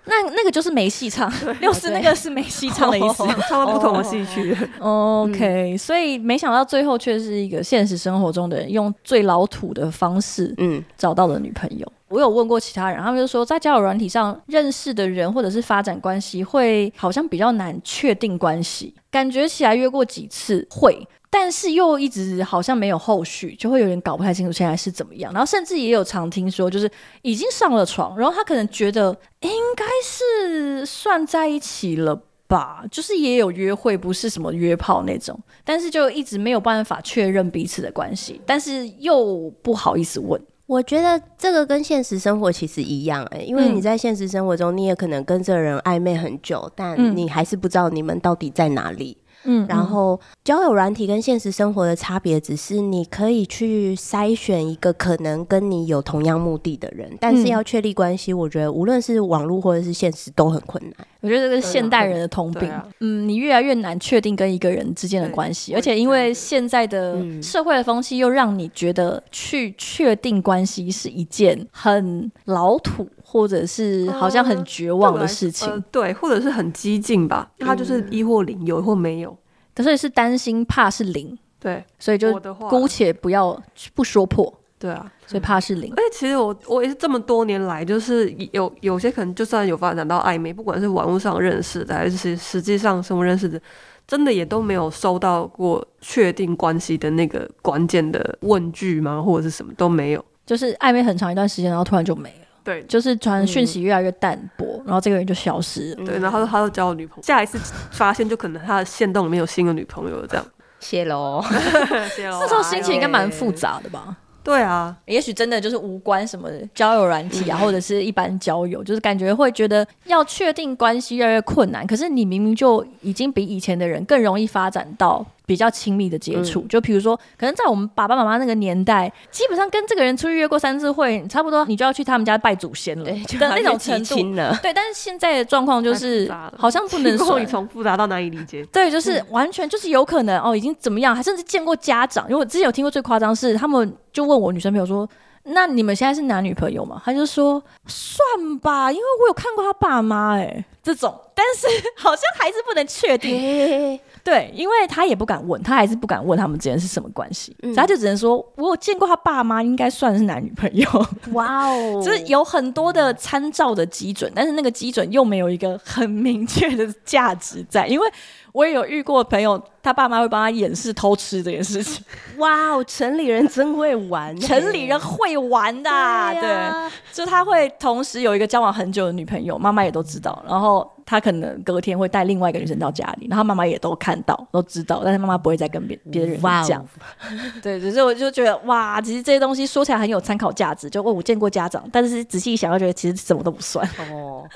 [0.09, 1.31] 那那个就是没戏唱，
[1.61, 4.55] 六四那个是没戏唱的意思，唱到不同的戏曲。
[4.79, 11.89] OK，所以没想到最后却是一个现实生活中的人用最老土的方式，嗯，找到了女朋友。
[12.09, 21.07] 我有问过其他人，他们就说在交友软体上认识的人或者是发展关系，会好像比较难确定关系，感觉起来约过几次会。
[21.31, 25.31] 但是又一直好像没有后续，就会有点搞不太清楚现在是怎么样。
[25.31, 26.89] 然后甚至也有常听说，就是
[27.21, 40.41] 已经上了床，然后他可能觉得应该是算在一起了吧，就是也有约会，不是什么约炮那种，但是就一直没有办法确认彼此的关系，但是又不好意思问。
[40.69, 49.17] 我觉得这个跟现实生活其实一样欸，因为你在现实生活中，你也可能跟这个人暧昧很久，但你还是不知道你们到底在哪里。
[49.43, 60.93] 嗯，然后交友软体跟现实生活的差别，只是你可以去筛选一个可能跟你有同样目的的人，但是要确立关系，我觉得无论是网络或者是现实都很困难。
[61.21, 62.69] 我觉得这个是现代人的通病。
[62.69, 73.07] 啊啊、嗯，你越来越难确定跟一个人之间的关系，而且因为现在的社会的风气又让你觉得去确定关系是一件很老土。
[73.31, 79.37] 或者是好像很绝望的事情，呃，对，或者是很激进吧，他就是一或零，有或没有，
[79.77, 82.33] 所以是担心怕是零，对，所以就
[82.67, 83.55] 姑且不要
[83.93, 85.93] 不说破，对啊，所以怕是零。
[85.93, 93.61] 而且其实我我也是这么多年来，就是有有些可能就算有发展到暧昧，不管是网络上认识的，还是实际上生活认识的，
[94.07, 99.21] 真的也都没有收到过确定关系的那个关键的问句吗？
[99.21, 102.48] 或者是什么都没有，就是暧昧很长一段时间，然后突然就没了。
[102.69, 106.05] 对，就是传讯息越来越淡薄，嗯、然后这个人就消失了。
[106.05, 107.57] 对，然后他就交了女朋友， 下一次
[107.89, 110.45] 发现就可能他的线洞里面有新的女朋友了，这样。
[110.79, 111.43] 谢喽，
[112.15, 112.37] 谢喽。
[112.41, 114.15] 那时候心情应该蛮复杂的吧？
[114.43, 121.85] 对啊，也许真的就是无关什么交友软体啊，或者是一般交友，就是感觉会觉得要确定关系越来越困难。
[121.85, 134.15] 可是你明明就已经比以前的人更容易发展到比较亲密的接触，就比如说，可能在我们爸爸妈妈那个年代，基本上跟这个人出去约过三次会，差不多你就要去他们家拜祖先了，对，就那种程度。
[134.61, 138.63] 对，但是现在的状况就是，好像不能 说你从复杂到难以理解。
[138.71, 142.25] 对，就是完全就是有可能哦，已经怎么样，还甚至见过家长。
[142.29, 145.09] 因为我之前有听过最夸张是，他们就问我女生朋友说。
[145.51, 147.01] 那你们现在是男女朋友吗？
[147.03, 153.31] 他就说算吧，因为我有看过他爸妈哎，这种，但是好像还是不能确定。
[153.31, 160.87] 嘿对，因为他也不敢问，他还是不敢问他们之间是什么关系，嗯、所以他就只能说我有见过他爸妈，应该算是男女朋友。
[161.33, 168.07] 哇哦，就是有很多的参照的基准，但是那个基准又没有一个很明确的价值在，因为。
[168.51, 172.03] 我也有遇过朋友，他爸妈会帮他掩饰偷吃这件事情。
[172.37, 180.43] 哇哦，城里人真会玩，城里人会玩的，对，啊、对，就他会同时有一个交往很久的女朋友，妈妈也都知道。
[180.47, 186.83] 然后他可能隔天会带另外一个女生到家里，然后妈妈也都看到，都知道，但是妈妈不会再跟别别人讲。
[187.61, 190.89] 对，只是我就觉得哇，其实这些东西说起来很有参考价值。
[190.89, 193.87] 就哦，我见过家长，但是仔细一想，又觉得其实什么都不算。
[194.11, 194.43] 哦。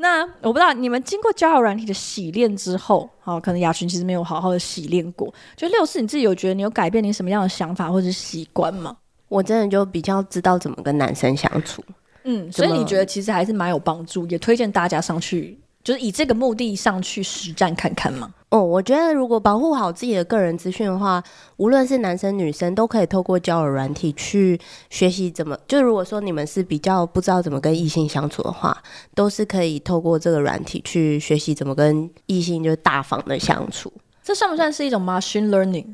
[0.00, 5.32] 那我不知道你们经过交友软体的洗练之后，好，可能雅群其实没有好好的洗练过。
[5.56, 8.96] 就六四，你自己有觉得你有改变你什么样的想法或者是习惯吗？
[9.28, 11.84] 我真的就比较知道怎么跟男生相处。
[12.22, 15.58] 嗯，所以你觉得其实还是蛮有帮助，也推荐大家上去，
[15.88, 18.34] 就是以这个目的上去实战看看吗？
[18.50, 21.24] 哦，我觉得如果保护好自己的个人资讯的话，
[21.56, 24.60] 无论是男生女生都可以透过交友软体去
[24.90, 25.58] 学习怎么。
[25.66, 28.76] 就如果说你们是比较不知道怎么跟异性相处的话，
[29.14, 33.90] 都是可以透过这个软体去学习怎么跟异性就大方的相处。
[34.28, 35.86] 这算不算是一种 machine learning？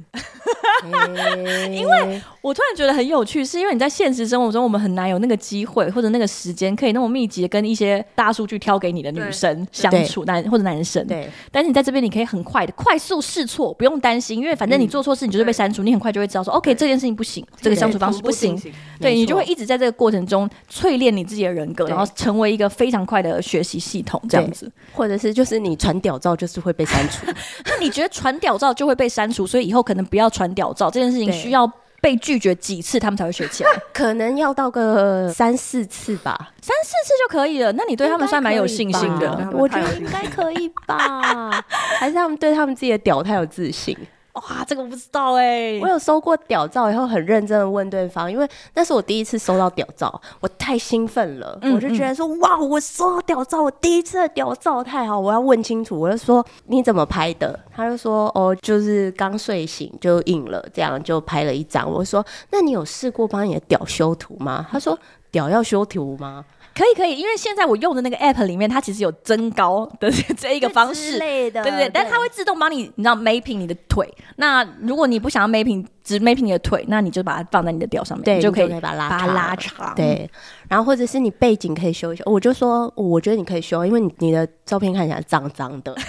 [1.71, 11.07] 因为我突然觉得很有趣，是因为你在现实生活中，我们很难有那个机会或者那个时间，可以那么密集的跟一些大数据挑给你的女生相处，男或者男生。
[11.07, 11.31] 对。
[11.53, 18.61] 但是你在这边，你可以很快的快速试错，不用担心，因为反正你做错事，你就是被删除，你很快就会知道说，OK，这件事情不行，这个相处方式不行。
[19.01, 24.69] 对，你就会一直在这个过程中淬炼你自己的人格，然后成为一个非常快的学习系统，这样子。
[24.93, 27.27] 或者是就是你传屌照就是会被删除，
[27.67, 31.71] 那你觉得传屌照就会被删除，所以以后可能不要传屌照这件事情需要
[32.01, 33.71] 被拒绝几次，他们才会学起来？
[33.93, 37.71] 可能要到个三四次吧，三四次就可以了。
[37.73, 41.51] 那你对他们算蛮有信心的，我觉得应该可以吧？
[41.99, 43.95] 还是他们对他们自己的屌太有自信？
[44.35, 45.81] 哇，这个我不知道哎、欸。
[45.81, 55.99] 我有收过屌照以后，很认真的问对方，因为那是我第一次收到屌照，我太兴奋了，嗯、我就觉得说，哇，我收到屌照，我第一次的屌照太好，我要问清楚。
[55.99, 57.59] 我就说你怎么拍的？
[57.73, 61.89] 他就说哦，就是刚睡醒就硬了，这样就拍了一张。
[61.89, 64.67] 我说那你有试过帮你的屌修图吗？
[64.69, 64.99] 他说
[65.31, 66.45] 屌要修图吗？
[66.75, 74.13] 可以可以，因为现在我用的那个 app 里面，它其实有增高的 这一个方式，对对对，但它会自动帮你，你知道 mapping 你的腿。
[74.37, 79.95] 那如果你不想要 mapping 只 mapping 你的腿，那你就把它放在你的表上面，对，你就可以把它拉长，把它拉长。
[79.95, 80.29] 对，
[80.69, 85.95] 然后或者是你背景可以修一修，我就说我觉得你可以修，因为你你的照片看起来脏脏的。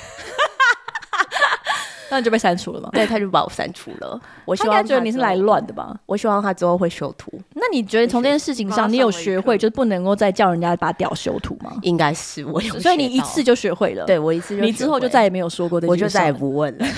[2.16, 2.90] 那你就被删除了吗？
[2.94, 4.18] 对，他就把我删除了。
[4.46, 5.94] 我希望他觉得你是来乱的吧？
[6.06, 7.30] 我希望他之后会修图。
[7.56, 11.74] 那你觉得从这件事情上，你有学会就是不能够再叫人家把屌修图吗？
[11.82, 14.06] 应该是我有，所以你一次就学会了。
[14.06, 16.86] 对，我一次就，你之后就再也没有说过这我就再也不问了。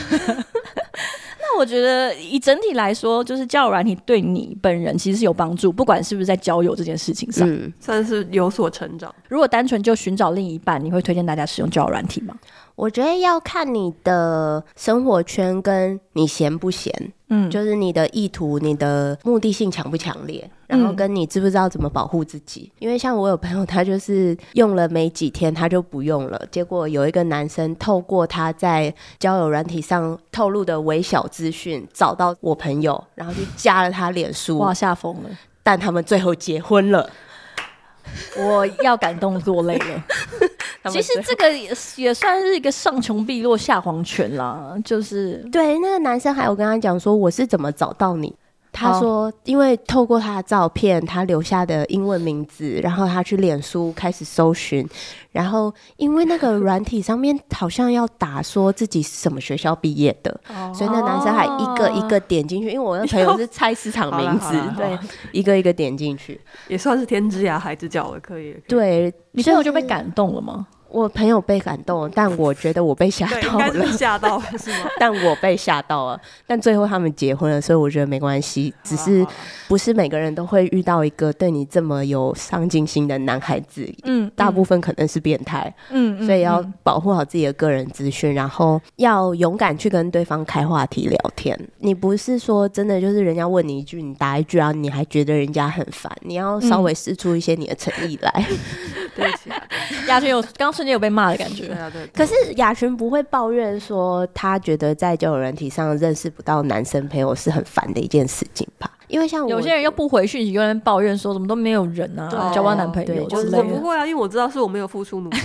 [1.39, 9.13] 那我觉得以整体来说，就是交友软体对你本人其实是有帮助，不管是不是在交友这件事情上，嗯，算是有所成长。
[9.27, 12.35] 如果单纯就寻找另一半，你会推荐大家使用交友软体吗？
[12.77, 16.93] 我觉得要看你的生活圈跟你闲不闲，
[17.29, 22.71] 嗯，就是你的意图、你的目的性强不强烈，然后跟你知不知道怎么保护自己。
[22.77, 26.39] 因为像我有朋友，他就是用了没几天，他就不用了。
[26.51, 35.29] 结果有一个男生透过他在交友软体上透露的微小资讯，找到我朋友，然后就加了他脸书，哇，吓疯了。
[35.63, 37.09] 但他们最后结婚了，
[38.37, 40.03] 我要感动落泪了。
[40.89, 48.33] 其实这个也也算是一个上穷碧落下黄泉啦，就是对那个男生还有跟他讲说，我是怎么找到你。
[48.77, 54.87] 他说，因为透过他的照片，他留下的英文名字，然后他去脸书开始搜寻，
[55.31, 64.97] 然后因为那个软体上面好像要打说自己是什么学校毕业的，哦、所以那男生还一个一个点进去，因为我那朋友是 菜市场名字，对，
[65.31, 68.55] 一个一个点进去，也算是天之涯海之角了，可以。
[68.67, 70.67] 对，你最后就被感动了吗？
[70.89, 74.89] 我朋友被感动了，但我觉得我被吓到了，吓到了是吗？
[74.99, 78.73] 但我被吓到了，但最后他们结婚了，所以我觉得没关系。
[78.83, 79.25] 只是
[79.67, 91.57] 不是每个人都会遇到一个对你这么有上进心的男孩子，嗯，大部分可能是变态，嗯，所以要保护好自己的个人资讯，然后要勇敢去跟对方开话题聊天。
[91.79, 98.45] 你不是说真的就是人家问你一句，你答一句啊，你还觉得人家很烦，你要稍微试出一些你的诚意来。
[99.15, 99.49] 对不起，
[100.07, 101.65] 雅群有刚瞬间有被骂的感觉。
[101.65, 102.07] 对啊，对。
[102.13, 108.89] 可是雅群不会抱怨说他觉得在交友软体上认识不到男生朋友是很烦的一件事情吧？
[109.07, 113.25] 因为像有些人又不回讯息，有人抱怨说怎么都没有人啊，交不到男朋友。
[113.27, 115.37] 就是我不会啊，因为我知道是我没有付出努力，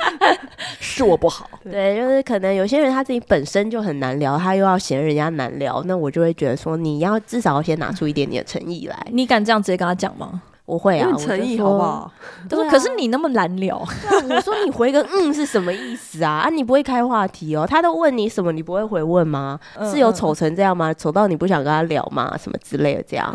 [0.78, 1.48] 是我不好。
[1.64, 9.06] 对，就是可能有些人他自己本身就很难聊，他又要嫌人家难聊，那我就会觉得说你要至少要先拿出一点点诚意来。
[9.10, 10.42] 你敢这样直接跟他讲吗？
[10.64, 12.12] 我会啊，诚意好不好？
[12.48, 13.76] 对，可是你那么难聊，
[14.30, 16.44] 我说你回个 嗯是什么意思啊？
[16.46, 17.66] 啊，你不会开话题哦？
[17.68, 19.58] 他都问你什么，你不会回问吗？
[19.90, 20.94] 是有丑成这样吗？
[20.94, 22.36] 丑到你不想跟他聊吗？
[22.38, 23.30] 什么之类的这样？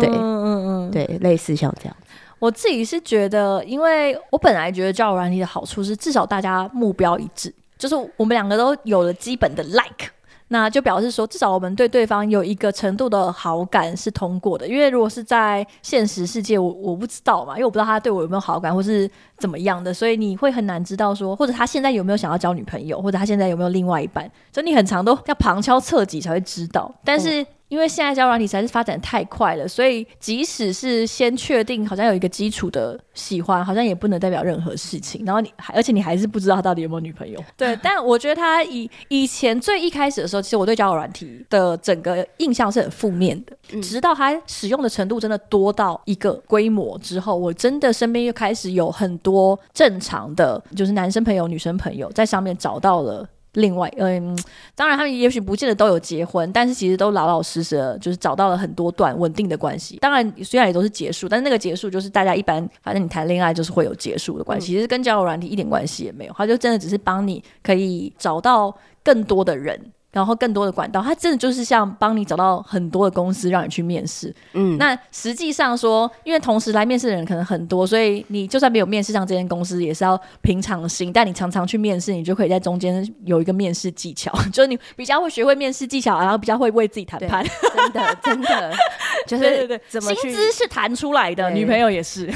[0.00, 1.96] 对，嗯嗯对，类似像这样。
[2.38, 10.10] 我自己是觉得，因为我本来觉得交友软体的好处是，至少大家目标一致，就是我们两个都有了基本的 like。
[10.52, 14.68] 那就表示说，至少我们对对方有一个程度的好感是通过的。
[14.68, 26.94] 因为如果是在现实世界，我我不知道嘛，因为我不知道他对我有没有好感，或是怎么样的，所以你会很难知道说，或者他现在有没有想要交女朋友，或者他现在有没有另外一半，所以你很长都要旁敲侧击才会知道。
[27.02, 35.24] 但是，嗯因为现在交友软体实在是发展太快了，所以即使是先确定好像有一个基础的喜欢，好像也不能代表任何事情。
[35.24, 37.42] 然后你还，而且你还是不知道他到底有没有女朋友。
[37.56, 43.56] 对，但我觉得他以以前最一开始的时候，其实我对交友软体的整个印象是很负面的。
[43.72, 53.26] 嗯、直到他使用的程度真的多到一个规模之后，我真的身边又开始有很多正常的，就是男生朋友、女生朋友在上面找到了。
[53.54, 54.36] 另外，嗯，
[54.74, 59.98] 当然，他们也许不见得都有结婚，但是其实都老老实实的，就是找到了很多段稳定的关系。
[59.98, 68.74] 当然，虽然也都是结束，但是那个结束就是大家一般，反正你谈恋爱就是会有结束的关系，其实跟交友软体一点关系也没有，他就真的只是帮你可以找到
[69.04, 69.78] 更多的人。
[70.12, 74.32] 然后更多的管道，它真的就是像帮你找到很多的公司让你去面试。
[74.52, 81.10] 嗯，那实际上说，因为同时来面试的人可能很多，所以你就算没有面试上这间公司，也是要平常心。
[81.10, 87.42] 但你常常去面试，你就可以在中间有一个面试技巧， 就是你比较会学会面试技巧，然后比较会为自己谈判。
[87.74, 88.72] 真的，真的，
[89.26, 92.30] 就是对对对，薪资是谈出来的，女朋友也是，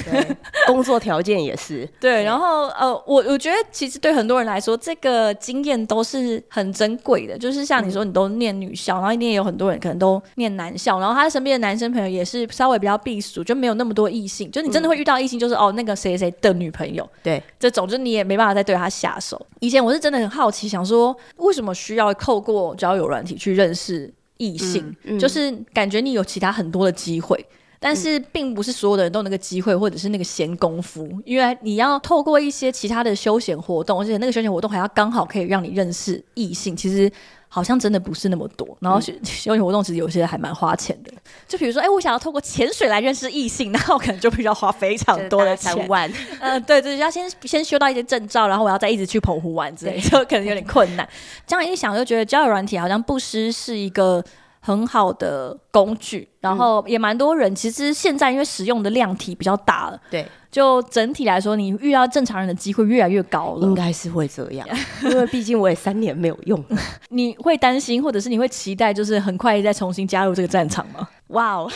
[0.66, 1.87] 工作条件也是。
[2.01, 7.66] 对，然后呃，我我觉得其实对很多人来说，这个经验都是很珍贵的，就是。
[7.67, 14.51] 像你说，你都念女校，然后一定也有很多人可能都念男校，然后他身边的男生朋友也是稍微比较避暑，就没有那么多异性。
[14.51, 19.45] 就你真的会遇到异性，就是、嗯、哦那个谁谁的女朋友，对，这种就你也没办法再对他下手。
[19.61, 27.45] 以前我是真的很好奇，想说为什么需要透过交友软体去认识异性，嗯嗯、就是感觉你有其他很多的机会。
[27.79, 37.09] 但是并不是所有的人都有那个机会，或者是那个闲工夫，因为你要透过一些其他的休闲活动，而且那个休闲活动还要刚好可以让你认识异性，其实
[37.57, 38.77] 好像真的不是那么多。
[38.81, 39.15] 然后 休
[39.55, 41.11] 闲活动其实有些还蛮花钱的，
[41.49, 46.07] 就比如说，哎、欸，我想要透过潜水来认识异性，那我可能就必须要花非常多的钱，万，
[46.41, 51.09] 嗯、 呃，对对，要先先修到一些证照，然后我要再一直去澎湖玩之类，就可能有点困难。
[51.47, 54.23] 这样一想，就觉得交友软体好像不失是一个。
[54.67, 57.55] 很好的工具，然后也蛮多人。
[57.55, 63.61] 其实现在因为使用的量体比较大了，对，就整体来说，你遇到正常人的机会越来越高了。
[63.61, 64.67] 应该是会这样，
[65.09, 66.61] 因为毕竟我也三年没有用。
[67.11, 71.09] 你会担心，或者是你会期待，就是很快再重新加入这个战场吗？
[71.29, 71.71] 哇哦，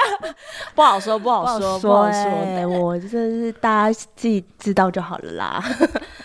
[0.76, 2.20] 不好说，不好说，不好说。
[2.20, 5.64] 欸、我这是大家自己知道就好了啦。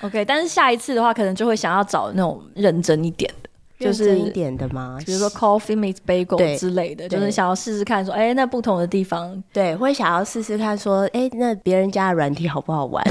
[0.02, 3.43] OK，但是下一次的话，可能就会想要找那种认真一点的。
[3.84, 4.98] 就是一点的吗？
[5.06, 13.04] 比如说 Coffee Meets Bagel 之类的，就是想要试试看说，哎、欸，那不同的地方，对，会想要试试看说，哎、欸，那别人家的软体好不好玩？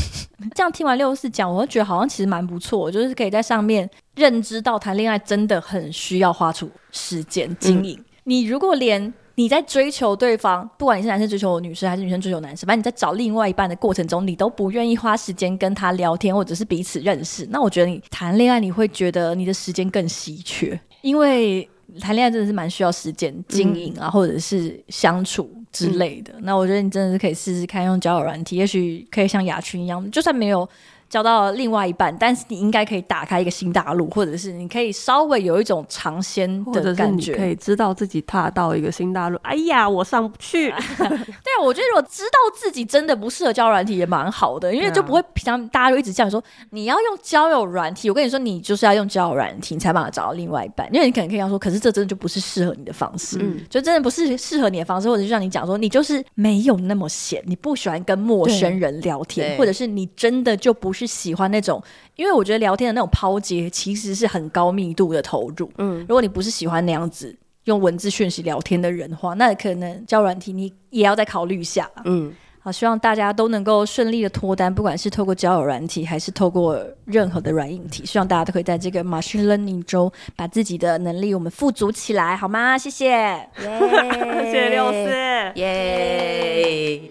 [0.54, 7.94] 这样听完六四讲，我会觉得好像其实蛮不错，就是可以在上面认知到谈恋爱真的很需要花出时间经营。
[7.98, 21.66] 嗯、你如果连你在追求对方，不管你是男生追求女生还是女生追求男生，反正你在找另外一半的过程中，你都不愿意花时间跟他聊天，或者是彼此认识，那我觉得你谈恋爱你会觉得你的时间更稀缺，因为
[22.00, 26.34] 谈恋爱真的是蛮需要时间经营啊，嗯、或者是相处之类的。
[26.36, 30.68] 嗯、那我觉得你真的是可以试试看用交友软体，也许可以像雅群一样，就算没有。
[31.10, 39.36] 交到另外一半，但是你应该可以打开一个新大陆，或者是你可以稍微有一种尝鲜的感觉，可以知道自己踏到一个新大陆。
[39.42, 40.70] 哎呀，我上不去。
[40.96, 48.08] 对啊，我觉得如果知道自己真的不适合交友软体也蛮好的，因为就不会平常大家就一直这样说，你要用交友软体。
[48.08, 50.88] 我跟你说，你就是要用交友软体，你才把它找到另外一半。
[50.94, 61.82] 因为你可能可以这样说，可是这真的就不是适合你的方式，嗯，就真的不是适合你的方式，或者就像你讲说，你就是没有那么闲，你不喜欢跟陌生人聊天，或者是你真的就不是喜欢那种。
[62.16, 65.70] 因为我觉得聊天的那种抛接其实是很高密度的投入。
[65.78, 67.34] 嗯，如果你不是喜欢那样子
[67.64, 71.88] 用文字讯息聊天的人的话，那可能交软体你也要再考虑一下。
[72.04, 82.76] 嗯，好，希望大家都能够顺利的脱单，不管是透过交友软体还是透过任何的软硬体，希望大家都可以在这个 machine learning 中把自己的能力我们富足起来，好吗？
[82.76, 87.09] 谢谢，耶， 谢谢六四，耶。